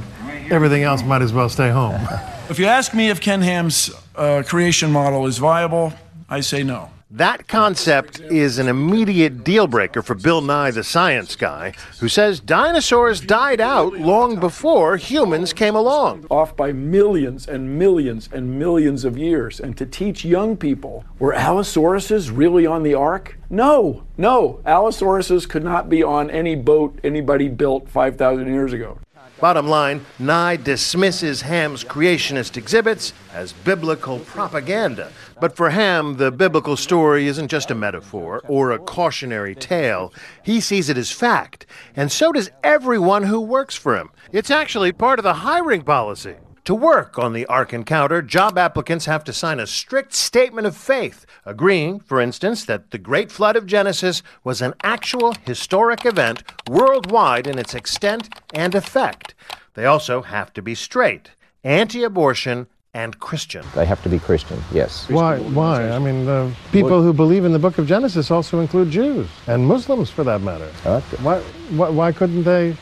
everything 0.49 0.83
else 0.83 1.03
might 1.03 1.21
as 1.21 1.33
well 1.33 1.49
stay 1.49 1.69
home. 1.69 1.99
If 2.49 2.57
you 2.57 2.65
ask 2.65 2.95
me 2.95 3.09
if 3.09 3.21
Ken 3.21 3.43
Ham's 3.43 3.91
uh, 4.15 4.41
creation 4.43 4.91
model 4.91 5.27
is 5.27 5.37
viable, 5.37 5.93
I 6.27 6.39
say 6.39 6.63
no. 6.63 6.89
That 7.11 7.47
concept 7.47 8.19
is 8.19 8.59
an 8.59 8.67
immediate 8.67 9.43
deal 9.43 9.65
breaker 9.65 10.03
for 10.03 10.13
Bill 10.13 10.41
Nye, 10.41 10.69
the 10.69 10.83
science 10.83 11.35
guy, 11.35 11.73
who 11.99 12.07
says 12.07 12.39
dinosaurs 12.39 13.19
died 13.19 13.59
out 13.59 13.93
long 13.93 14.39
before 14.39 14.95
humans 14.95 15.51
came 15.51 15.75
along. 15.75 16.27
off 16.29 16.55
by 16.55 16.71
millions 16.71 17.47
and 17.47 17.79
millions 17.79 18.29
and 18.31 18.59
millions 18.59 19.05
of 19.05 19.17
years. 19.17 19.59
And 19.59 19.75
to 19.77 19.87
teach 19.87 20.23
young 20.23 20.55
people, 20.55 21.03
were 21.17 21.33
Allosauruses 21.33 22.29
really 22.31 22.67
on 22.67 22.83
the 22.83 22.93
ark? 22.93 23.39
No, 23.49 24.03
no. 24.15 24.61
Allosauruses 24.63 25.49
could 25.49 25.63
not 25.63 25.89
be 25.89 26.03
on 26.03 26.29
any 26.29 26.55
boat 26.55 26.99
anybody 27.03 27.47
built 27.47 27.89
5,000 27.89 28.53
years 28.53 28.71
ago. 28.71 28.99
Bottom 29.39 29.67
line, 29.67 30.05
Nye 30.19 30.57
dismisses 30.57 31.43
Ham's 31.43 31.85
creationist 31.85 32.57
exhibits 32.57 33.13
as 33.33 33.53
biblical 33.53 34.19
propaganda. 34.19 35.13
But 35.39 35.55
for 35.55 35.69
Ham, 35.69 36.17
the 36.17 36.29
biblical 36.29 36.75
story 36.75 37.25
isn't 37.27 37.47
just 37.47 37.71
a 37.71 37.75
metaphor 37.75 38.41
or 38.49 38.71
a 38.71 38.79
cautionary 38.79 39.55
tale. 39.55 40.13
He 40.43 40.59
sees 40.59 40.89
it 40.89 40.97
as 40.97 41.11
fact, 41.11 41.65
and 41.95 42.11
so 42.11 42.33
does 42.33 42.51
everyone 42.65 43.23
who 43.23 43.39
works 43.39 43.75
for 43.75 43.95
him. 43.95 44.09
It's 44.33 44.51
actually 44.51 44.91
part 44.91 45.19
of 45.19 45.23
the 45.23 45.35
hiring 45.35 45.83
policy. 45.83 46.35
To 46.69 46.75
work 46.75 47.17
on 47.17 47.33
the 47.33 47.47
Ark 47.47 47.73
Encounter, 47.73 48.21
job 48.21 48.55
applicants 48.55 49.05
have 49.05 49.23
to 49.23 49.33
sign 49.33 49.59
a 49.59 49.65
strict 49.65 50.13
statement 50.13 50.67
of 50.67 50.77
faith, 50.77 51.25
agreeing, 51.43 51.99
for 51.99 52.21
instance, 52.21 52.63
that 52.65 52.91
the 52.91 52.99
Great 52.99 53.31
Flood 53.31 53.55
of 53.55 53.65
Genesis 53.65 54.21
was 54.43 54.61
an 54.61 54.75
actual 54.83 55.33
historic 55.47 56.05
event 56.05 56.43
worldwide 56.69 57.47
in 57.47 57.57
its 57.57 57.73
extent 57.73 58.29
and 58.53 58.75
effect. 58.75 59.33
They 59.73 59.85
also 59.85 60.21
have 60.21 60.53
to 60.53 60.61
be 60.61 60.75
straight, 60.75 61.31
anti 61.63 62.03
abortion, 62.03 62.67
and 62.93 63.19
Christian. 63.19 63.65
They 63.73 63.87
have 63.87 64.03
to 64.03 64.09
be 64.09 64.19
Christian, 64.19 64.61
yes. 64.71 65.09
Why? 65.09 65.39
Why? 65.39 65.89
I 65.89 65.97
mean, 65.97 66.27
the 66.27 66.55
people 66.71 67.01
who 67.01 67.13
believe 67.13 67.45
in 67.45 67.51
the 67.51 67.57
Book 67.57 67.79
of 67.79 67.87
Genesis 67.87 68.29
also 68.29 68.59
include 68.59 68.91
Jews 68.91 69.27
and 69.47 69.65
Muslims, 69.65 70.11
for 70.11 70.23
that 70.23 70.41
matter. 70.41 70.67
Why? 71.23 71.39
Why, 71.71 71.89
why 71.89 72.11
couldn't 72.11 72.43
they? 72.43 72.77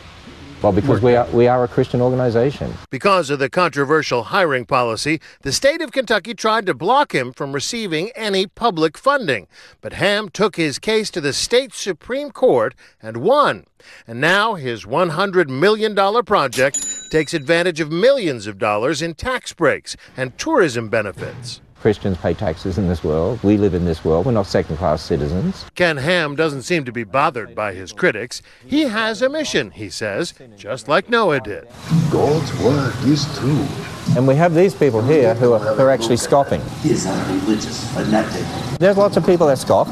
Well, 0.63 0.71
because 0.71 1.03
we 1.03 1.15
are, 1.15 1.27
we 1.27 1.47
are 1.47 1.63
a 1.63 1.67
Christian 1.67 2.01
organization. 2.01 2.73
Because 2.89 3.29
of 3.29 3.37
the 3.37 3.49
controversial 3.49 4.23
hiring 4.23 4.65
policy, 4.65 5.21
the 5.43 5.51
state 5.51 5.81
of 5.81 5.91
Kentucky 5.91 6.33
tried 6.33 6.65
to 6.65 6.73
block 6.73 7.13
him 7.13 7.31
from 7.31 7.53
receiving 7.53 8.09
any 8.15 8.47
public 8.47 8.97
funding. 8.97 9.47
But 9.81 9.93
Ham 9.93 10.29
took 10.29 10.55
his 10.55 10.79
case 10.79 11.11
to 11.11 11.21
the 11.21 11.31
state 11.31 11.75
Supreme 11.75 12.31
Court 12.31 12.73
and 13.03 13.17
won. 13.17 13.65
And 14.07 14.19
now 14.19 14.55
his 14.55 14.83
$100 14.83 15.47
million 15.47 15.95
project 16.23 16.83
takes 17.11 17.35
advantage 17.35 17.79
of 17.79 17.91
millions 17.91 18.47
of 18.47 18.57
dollars 18.57 19.03
in 19.03 19.13
tax 19.13 19.53
breaks 19.53 19.95
and 20.17 20.35
tourism 20.39 20.89
benefits. 20.89 21.61
Christians 21.81 22.17
pay 22.17 22.33
taxes 22.33 22.77
in 22.77 22.87
this 22.87 23.03
world. 23.03 23.41
We 23.43 23.57
live 23.57 23.73
in 23.73 23.85
this 23.85 24.03
world. 24.03 24.25
We're 24.25 24.31
not 24.31 24.47
second 24.47 24.77
class 24.77 25.01
citizens. 25.01 25.65
Ken 25.75 25.97
Ham 25.97 26.35
doesn't 26.35 26.63
seem 26.63 26.85
to 26.85 26.91
be 26.91 27.03
bothered 27.03 27.53
by 27.55 27.73
his 27.73 27.93
critics. 27.93 28.41
He 28.65 28.83
has 28.83 29.21
a 29.21 29.29
mission, 29.29 29.71
he 29.71 29.89
says, 29.89 30.33
just 30.57 30.87
like 30.87 31.09
Noah 31.09 31.39
did. 31.39 31.67
God's 32.11 32.59
word 32.61 32.95
is 33.05 33.25
true. 33.37 33.67
And 34.15 34.27
we 34.27 34.35
have 34.35 34.53
these 34.53 34.73
people 34.73 35.01
here 35.01 35.35
who 35.35 35.53
are, 35.53 35.59
who 35.59 35.81
are 35.81 35.91
actually 35.91 36.17
scoffing. 36.17 36.61
He's 36.81 37.05
not 37.05 37.27
religious, 37.27 37.91
fanatic. 37.93 38.45
There's 38.79 38.97
lots 38.97 39.17
of 39.17 39.25
people 39.25 39.47
that 39.47 39.57
scoff, 39.57 39.87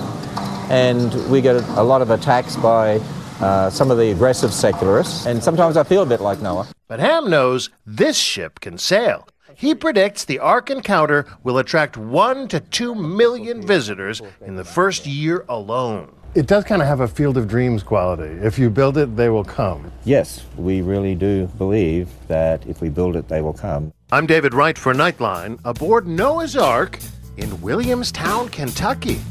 and 0.71 1.13
we 1.29 1.41
get 1.41 1.55
a 1.55 1.83
lot 1.83 2.01
of 2.01 2.09
attacks 2.09 2.55
by 2.55 2.99
uh, 3.41 3.69
some 3.69 3.91
of 3.91 3.97
the 3.97 4.11
aggressive 4.11 4.53
secularists, 4.53 5.25
and 5.25 5.43
sometimes 5.43 5.77
I 5.77 5.83
feel 5.83 6.01
a 6.01 6.05
bit 6.05 6.21
like 6.21 6.41
Noah. 6.41 6.67
But 6.87 6.99
Ham 6.99 7.29
knows 7.29 7.69
this 7.85 8.17
ship 8.17 8.59
can 8.59 8.77
sail. 8.77 9.27
He 9.57 9.73
predicts 9.73 10.25
the 10.25 10.39
Ark 10.39 10.69
Encounter 10.69 11.25
will 11.43 11.57
attract 11.57 11.95
one 11.95 12.47
to 12.49 12.59
two 12.59 12.93
million 12.93 13.65
visitors 13.65 14.21
in 14.45 14.55
the 14.55 14.65
first 14.65 15.05
year 15.07 15.45
alone. 15.47 16.13
It 16.35 16.47
does 16.47 16.65
kind 16.65 16.81
of 16.81 16.87
have 16.89 16.99
a 16.99 17.07
field 17.07 17.37
of 17.37 17.47
dreams 17.47 17.81
quality. 17.81 18.33
If 18.45 18.59
you 18.59 18.69
build 18.69 18.97
it, 18.97 19.15
they 19.15 19.29
will 19.29 19.45
come. 19.45 19.89
Yes, 20.03 20.43
we 20.57 20.81
really 20.81 21.15
do 21.15 21.47
believe 21.57 22.09
that 22.27 22.65
if 22.67 22.81
we 22.81 22.89
build 22.89 23.15
it, 23.15 23.29
they 23.29 23.39
will 23.39 23.53
come. 23.53 23.93
I'm 24.11 24.25
David 24.25 24.53
Wright 24.53 24.77
for 24.77 24.93
Nightline 24.93 25.59
aboard 25.63 26.05
Noah's 26.05 26.57
Ark 26.57 26.99
in 27.37 27.61
Williamstown, 27.61 28.49
Kentucky. 28.49 29.21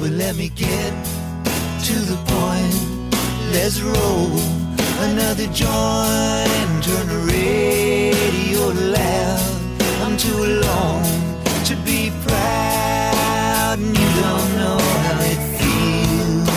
Well, 0.00 0.12
let 0.12 0.36
me 0.36 0.50
get 0.50 0.92
to 1.84 1.94
the 1.94 2.16
point. 2.26 3.12
Let's 3.52 3.80
roll 3.80 4.38
another 5.10 5.46
joint. 5.48 6.84
Turn 6.84 7.08
the 8.32 8.38
radio 8.38 8.68
loud. 8.92 9.82
I'm 10.02 10.16
too 10.16 10.34
alone 10.34 11.04
to 11.64 11.76
be 11.84 12.10
proud. 12.26 13.78
And 13.78 13.86
you 13.86 14.08
don't 14.20 14.56
know 14.56 14.78
how 14.78 15.20
it 15.20 15.40
feels. 15.58 16.48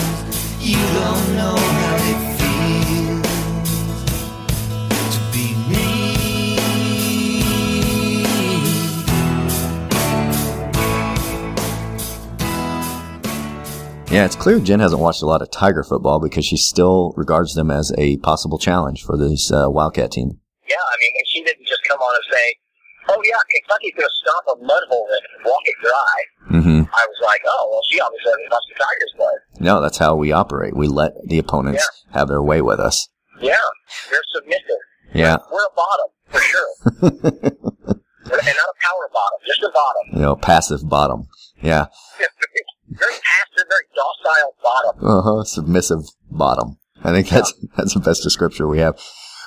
You 0.60 0.76
don't 0.76 1.36
know 1.36 1.56
how 1.56 1.96
it 1.96 2.20
feels 2.38 3.26
to 5.14 5.20
be 5.32 5.46
me. 5.70 5.84
Yeah, 14.10 14.24
it's 14.24 14.36
clear 14.36 14.60
Jen 14.60 14.80
hasn't 14.80 15.00
watched 15.00 15.22
a 15.22 15.26
lot 15.26 15.42
of 15.42 15.50
Tiger 15.50 15.82
football 15.82 16.20
because 16.20 16.44
she 16.44 16.56
still 16.56 17.12
regards 17.16 17.54
them 17.54 17.70
as 17.70 17.92
a 17.98 18.16
possible 18.18 18.58
challenge 18.58 19.04
for 19.04 19.16
this 19.16 19.50
uh, 19.52 19.68
Wildcat 19.68 20.12
team. 20.12 20.40
Yeah, 20.68 20.76
I 20.76 20.96
mean, 21.00 21.12
and 21.16 21.26
she 21.28 21.42
didn't 21.42 21.64
just 21.65 21.65
come 21.88 22.00
on 22.00 22.14
and 22.14 22.26
say, 22.32 22.46
"Oh 23.08 23.20
yeah, 23.24 23.40
Kentucky's 23.50 23.94
going 23.94 24.08
to 24.08 24.16
stop 24.22 24.44
a 24.52 24.56
mud 24.62 24.82
hole 24.88 25.08
and 25.10 25.44
walk 25.44 25.62
it 25.64 25.76
dry." 25.82 26.16
Mm-hmm. 26.58 26.80
I 26.90 27.04
was 27.06 27.20
like, 27.24 27.42
"Oh 27.46 27.68
well, 27.70 27.82
she 27.90 28.00
obviously 28.00 28.30
hasn't 28.30 28.50
watched 28.50 28.70
the 28.70 28.78
Tigers 28.78 29.12
play." 29.16 29.64
No, 29.66 29.80
that's 29.80 29.98
how 29.98 30.16
we 30.16 30.32
operate. 30.32 30.76
We 30.76 30.88
let 30.88 31.12
the 31.26 31.38
opponents 31.38 31.86
have 32.12 32.28
their 32.28 32.42
way 32.42 32.62
with 32.62 32.80
us. 32.80 33.08
Yeah, 33.40 33.56
they're 34.10 34.20
submissive. 34.34 34.82
Yeah. 35.14 35.38
We're 35.50 35.64
a 35.64 35.74
bottom 35.76 36.08
for 36.28 36.40
sure, 36.40 36.68
and 37.02 38.56
not 38.56 38.72
a 38.72 38.78
power 38.82 39.08
bottom, 39.12 39.38
just 39.46 39.62
a 39.62 39.70
bottom. 39.72 40.02
You 40.12 40.20
know, 40.20 40.36
passive 40.36 40.88
bottom. 40.88 41.28
Yeah. 41.62 41.86
very 42.90 43.12
passive, 43.12 43.68
very 43.68 43.86
docile 43.94 44.54
bottom. 44.62 45.06
Uh 45.06 45.22
huh. 45.22 45.44
Submissive 45.44 46.04
bottom. 46.30 46.78
I 47.04 47.12
think 47.12 47.28
that's 47.28 47.52
that's 47.76 47.94
the 47.94 48.00
best 48.00 48.22
description 48.22 48.68
we 48.68 48.78
have. 48.78 48.98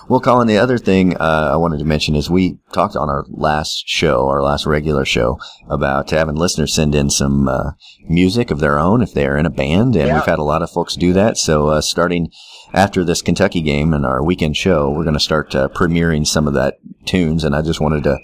Well, 0.09 0.19
Colin, 0.19 0.47
the 0.47 0.57
other 0.57 0.79
thing 0.79 1.15
uh, 1.17 1.51
I 1.53 1.55
wanted 1.57 1.77
to 1.77 1.85
mention 1.85 2.15
is 2.15 2.31
we 2.31 2.57
talked 2.73 2.95
on 2.95 3.11
our 3.11 3.25
last 3.29 3.83
show, 3.85 4.27
our 4.27 4.41
last 4.41 4.65
regular 4.65 5.05
show, 5.05 5.37
about 5.69 6.09
having 6.09 6.33
listeners 6.33 6.73
send 6.73 6.95
in 6.95 7.11
some 7.11 7.47
uh, 7.47 7.73
music 8.07 8.49
of 8.49 8.59
their 8.59 8.79
own 8.79 9.03
if 9.03 9.13
they're 9.13 9.37
in 9.37 9.45
a 9.45 9.51
band, 9.51 9.95
and 9.95 10.11
we've 10.11 10.25
had 10.25 10.39
a 10.39 10.43
lot 10.43 10.63
of 10.63 10.71
folks 10.71 10.95
do 10.95 11.13
that. 11.13 11.37
So, 11.37 11.67
uh, 11.67 11.81
starting 11.81 12.31
after 12.73 13.03
this 13.03 13.21
Kentucky 13.21 13.61
game 13.61 13.93
and 13.93 14.03
our 14.03 14.23
weekend 14.23 14.57
show, 14.57 14.89
we're 14.89 15.03
going 15.03 15.13
to 15.13 15.19
start 15.19 15.53
uh, 15.53 15.67
premiering 15.67 16.25
some 16.25 16.47
of 16.47 16.55
that 16.55 16.79
tunes. 17.05 17.43
And 17.43 17.55
I 17.55 17.61
just 17.61 17.79
wanted 17.79 18.03
to, 18.05 18.17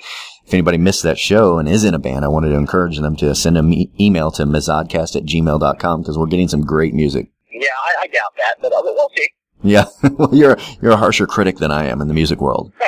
if 0.43 0.56
anybody 0.56 0.80
missed 0.80 1.04
that 1.04 1.19
show 1.19 1.60
and 1.60 1.69
is 1.69 1.84
in 1.84 1.93
a 1.93 2.00
band, 2.00 2.26
I 2.26 2.30
wanted 2.30 2.50
to 2.50 2.56
encourage 2.56 2.98
them 2.98 3.15
to 3.17 3.36
send 3.36 3.60
an 3.60 3.71
e- 3.71 3.91
email 4.00 4.32
to 4.32 4.45
mizodcast 4.45 5.15
at 5.15 5.26
gmail.com 5.26 6.02
because 6.02 6.17
we're 6.17 6.26
getting 6.26 6.48
some 6.48 6.65
great 6.65 6.95
music. 6.95 7.30
Yeah, 7.52 7.67
I, 8.00 8.06
I 8.06 8.08
doubt 8.08 8.34
that, 8.38 8.56
but 8.60 8.74
uh, 8.74 8.82
we'll 8.84 9.12
see. 9.15 9.30
Yeah, 9.63 9.86
well, 10.18 10.34
you're 10.34 10.58
you're 10.82 10.91
a 10.91 10.98
harsher 10.98 11.26
critic 11.28 11.58
than 11.58 11.72
I 11.72 11.86
am 11.86 12.02
in 12.02 12.08
the 12.08 12.13
music 12.13 12.39
world. 12.41 12.72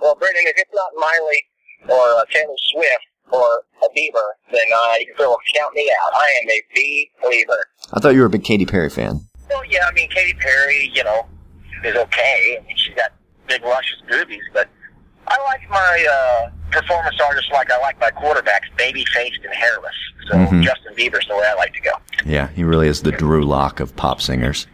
Well, 0.00 0.16
Brendan, 0.16 0.42
if 0.48 0.54
it's 0.58 0.70
not 0.74 0.90
Miley 0.96 1.44
or 1.88 2.20
uh, 2.20 2.24
Taylor 2.30 2.52
Swift 2.72 3.06
or 3.32 3.62
a 3.82 3.88
Bieber, 3.98 4.20
then 4.52 4.66
uh, 4.76 4.94
you 5.00 5.06
can 5.06 5.16
sort 5.16 5.30
of 5.30 5.38
count 5.56 5.74
me 5.74 5.90
out. 5.90 6.12
I 6.14 6.28
am 6.42 6.50
a 6.50 6.62
B 6.74 7.10
believer. 7.22 7.64
I 7.94 8.00
thought 8.00 8.10
you 8.10 8.20
were 8.20 8.26
a 8.26 8.30
big 8.30 8.44
Katy 8.44 8.66
Perry 8.66 8.90
fan. 8.90 9.20
Well, 9.48 9.64
yeah, 9.64 9.86
I 9.88 9.92
mean, 9.92 10.10
Katy 10.10 10.34
Perry, 10.34 10.90
you 10.92 11.04
know, 11.04 11.26
is 11.84 11.96
okay. 11.96 12.58
I 12.60 12.66
mean, 12.66 12.76
she's 12.76 12.94
got 12.94 13.12
big, 13.48 13.62
luscious 13.64 14.02
boobies, 14.10 14.42
but 14.52 14.68
I 15.26 15.38
like 15.44 15.62
my 15.70 16.06
uh, 16.12 16.50
performance 16.70 17.16
artists 17.26 17.50
like 17.50 17.70
I 17.72 17.78
like 17.80 17.98
my 17.98 18.10
quarterbacks, 18.10 18.68
baby-faced 18.76 19.40
and 19.42 19.54
hairless. 19.54 19.94
So 20.28 20.34
Mhm. 20.36 20.62
Justin 20.64 20.94
Bieber's 20.96 21.26
the 21.28 21.34
way 21.36 21.46
I 21.48 21.54
like 21.54 21.72
to 21.72 21.80
go. 21.80 21.92
Yeah, 22.26 22.48
he 22.48 22.62
really 22.62 22.88
is 22.88 23.00
the 23.00 23.12
Drew 23.12 23.42
Lock 23.46 23.80
of 23.80 23.96
pop 23.96 24.20
singers. 24.20 24.66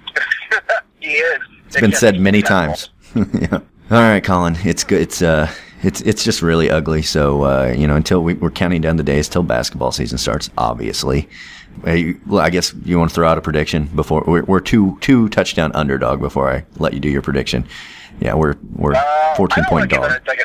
Is. 1.20 1.38
It's 1.68 1.80
been 1.80 1.92
said 1.92 2.20
many 2.20 2.42
times. 2.42 2.90
yeah. 3.14 3.48
All 3.52 3.60
right, 3.90 4.22
Colin. 4.22 4.56
It's 4.64 4.84
good. 4.84 5.00
It's 5.00 5.22
uh, 5.22 5.50
it's 5.82 6.00
it's 6.02 6.24
just 6.24 6.42
really 6.42 6.70
ugly. 6.70 7.02
So 7.02 7.42
uh, 7.44 7.74
you 7.76 7.86
know, 7.86 7.96
until 7.96 8.22
we, 8.22 8.34
we're 8.34 8.50
counting 8.50 8.80
down 8.80 8.96
the 8.96 9.02
days 9.02 9.28
till 9.28 9.42
basketball 9.42 9.92
season 9.92 10.18
starts, 10.18 10.50
obviously. 10.58 11.28
Well, 11.84 12.40
I 12.40 12.50
guess 12.50 12.74
you 12.84 12.98
want 12.98 13.10
to 13.10 13.14
throw 13.14 13.28
out 13.28 13.38
a 13.38 13.40
prediction 13.40 13.84
before 13.94 14.24
we're, 14.26 14.42
we're 14.42 14.60
two 14.60 14.98
two 15.00 15.28
touchdown 15.28 15.70
underdog 15.74 16.20
before 16.20 16.52
I 16.52 16.64
let 16.78 16.92
you 16.94 17.00
do 17.00 17.08
your 17.08 17.22
prediction. 17.22 17.66
Yeah, 18.20 18.34
we're 18.34 18.56
we're 18.74 18.94
Uh, 18.94 19.34
fourteen 19.36 19.64
point 19.64 19.90
dog. 19.90 20.10
it 20.10 20.26
like 20.26 20.40
a 20.40 20.44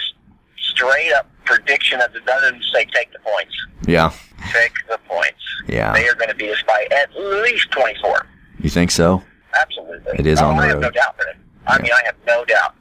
straight 0.59 1.11
up 1.13 1.27
prediction 1.45 1.99
that 1.99 2.11
doesn't 2.25 2.63
say 2.73 2.85
take 2.85 3.11
the 3.11 3.19
points. 3.19 3.55
Yeah, 3.87 4.11
Take 4.51 4.73
the 4.89 4.97
points. 5.07 5.39
Yeah. 5.67 5.93
They 5.93 6.07
are 6.07 6.15
going 6.15 6.29
to 6.29 6.35
beat 6.35 6.51
us 6.51 6.61
by 6.67 6.87
at 6.91 7.09
least 7.15 7.71
24. 7.71 8.25
you 8.59 8.69
think 8.69 8.91
so? 8.91 9.23
Absolutely. 9.59 10.19
It 10.19 10.27
is 10.27 10.41
Oh, 10.41 10.47
on 10.47 10.57
the 10.57 10.63
I 10.63 10.67
have 10.67 10.79
no 10.79 10.89
doubt 10.91 11.15
it. 11.19 11.37
I 11.67 11.81
mean, 11.81 11.91
I 11.91 12.01
have 12.05 12.15
no 12.27 12.45
doubt. 12.45 12.75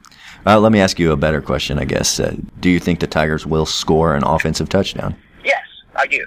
Uh, 0.45 0.59
let 0.59 0.71
me 0.71 0.79
ask 0.79 0.99
you 0.99 1.11
a 1.11 1.15
better 1.17 1.41
question, 1.41 1.79
I 1.79 1.85
guess. 1.85 2.19
Uh, 2.19 2.35
do 2.59 2.69
you 2.69 2.79
think 2.79 2.99
the 2.99 3.07
Tigers 3.07 3.45
will 3.47 3.65
score 3.65 4.15
an 4.15 4.23
offensive 4.23 4.69
touchdown? 4.69 5.15
Yes, 5.43 5.63
I 5.95 6.05
do. 6.05 6.23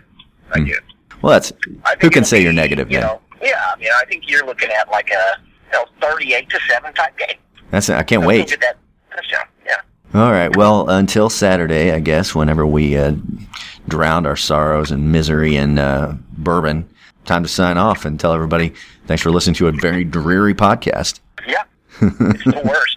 I 0.52 0.60
do. 0.60 0.74
Well, 1.22 1.32
that's 1.32 1.52
who 2.00 2.10
can 2.10 2.24
say 2.24 2.38
be, 2.38 2.44
you're 2.44 2.52
negative, 2.52 2.90
You 2.90 2.98
man. 2.98 3.06
know, 3.06 3.20
yeah, 3.42 3.60
I 3.72 3.78
mean, 3.78 3.90
I 3.94 4.04
think 4.06 4.24
you're 4.28 4.44
looking 4.46 4.70
at 4.70 4.90
like 4.90 5.10
a 5.10 5.40
you 5.72 5.78
know, 5.78 5.84
38 6.00 6.48
to 6.50 6.58
7 6.68 6.92
type 6.94 7.16
game. 7.18 7.36
That's 7.70 7.90
I 7.90 8.02
can't 8.02 8.22
Let's 8.22 8.28
wait. 8.28 8.48
Get 8.48 8.60
that 8.60 8.76
touchdown. 9.14 9.46
Yeah. 9.66 10.20
All 10.20 10.32
right. 10.32 10.54
Well, 10.56 10.88
until 10.88 11.28
Saturday, 11.30 11.92
I 11.92 11.98
guess, 12.00 12.34
whenever 12.34 12.66
we 12.66 12.96
uh, 12.96 13.14
drowned 13.86 14.26
our 14.26 14.36
sorrows 14.36 14.90
and 14.90 15.12
misery 15.12 15.54
in 15.56 15.78
uh, 15.78 16.16
bourbon, 16.32 16.88
time 17.24 17.42
to 17.42 17.48
sign 17.48 17.76
off 17.78 18.04
and 18.04 18.18
tell 18.18 18.32
everybody 18.32 18.72
thanks 19.08 19.22
for 19.22 19.32
listening 19.32 19.54
to 19.54 19.66
a 19.66 19.72
very 19.72 20.04
dreary 20.04 20.54
podcast. 20.54 21.18
Yeah. 21.48 21.64
It's 22.00 22.44
the 22.44 22.62
worst. 22.64 22.96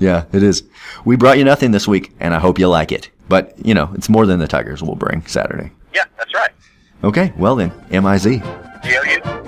Yeah, 0.00 0.24
it 0.32 0.42
is. 0.42 0.62
We 1.04 1.16
brought 1.16 1.36
you 1.36 1.44
nothing 1.44 1.72
this 1.72 1.86
week, 1.86 2.12
and 2.20 2.32
I 2.32 2.38
hope 2.38 2.58
you 2.58 2.68
like 2.68 2.92
it. 2.92 3.10
But, 3.28 3.54
you 3.62 3.74
know, 3.74 3.90
it's 3.94 4.08
more 4.08 4.24
than 4.24 4.38
the 4.38 4.48
Tigers 4.48 4.82
will 4.82 4.94
bring 4.94 5.26
Saturday. 5.26 5.70
Yeah, 5.92 6.04
that's 6.16 6.32
right. 6.32 6.50
Okay, 7.04 7.32
well 7.36 7.56
then, 7.56 7.72
M-I-Z. 7.90 8.38
G-O-U. 8.84 9.47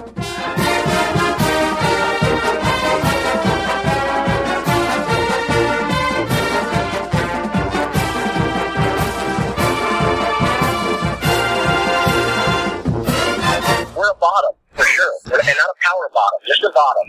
Power 15.90 16.10
bottom, 16.14 16.38
just 16.46 16.62
a 16.62 16.70
bottom. 16.70 16.98